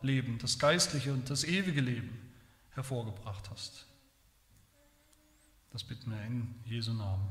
[0.03, 2.33] Leben, das geistliche und das ewige Leben
[2.71, 3.87] hervorgebracht hast.
[5.73, 7.29] Das bitten wir in Jesu Namen.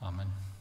[0.00, 0.57] Amen.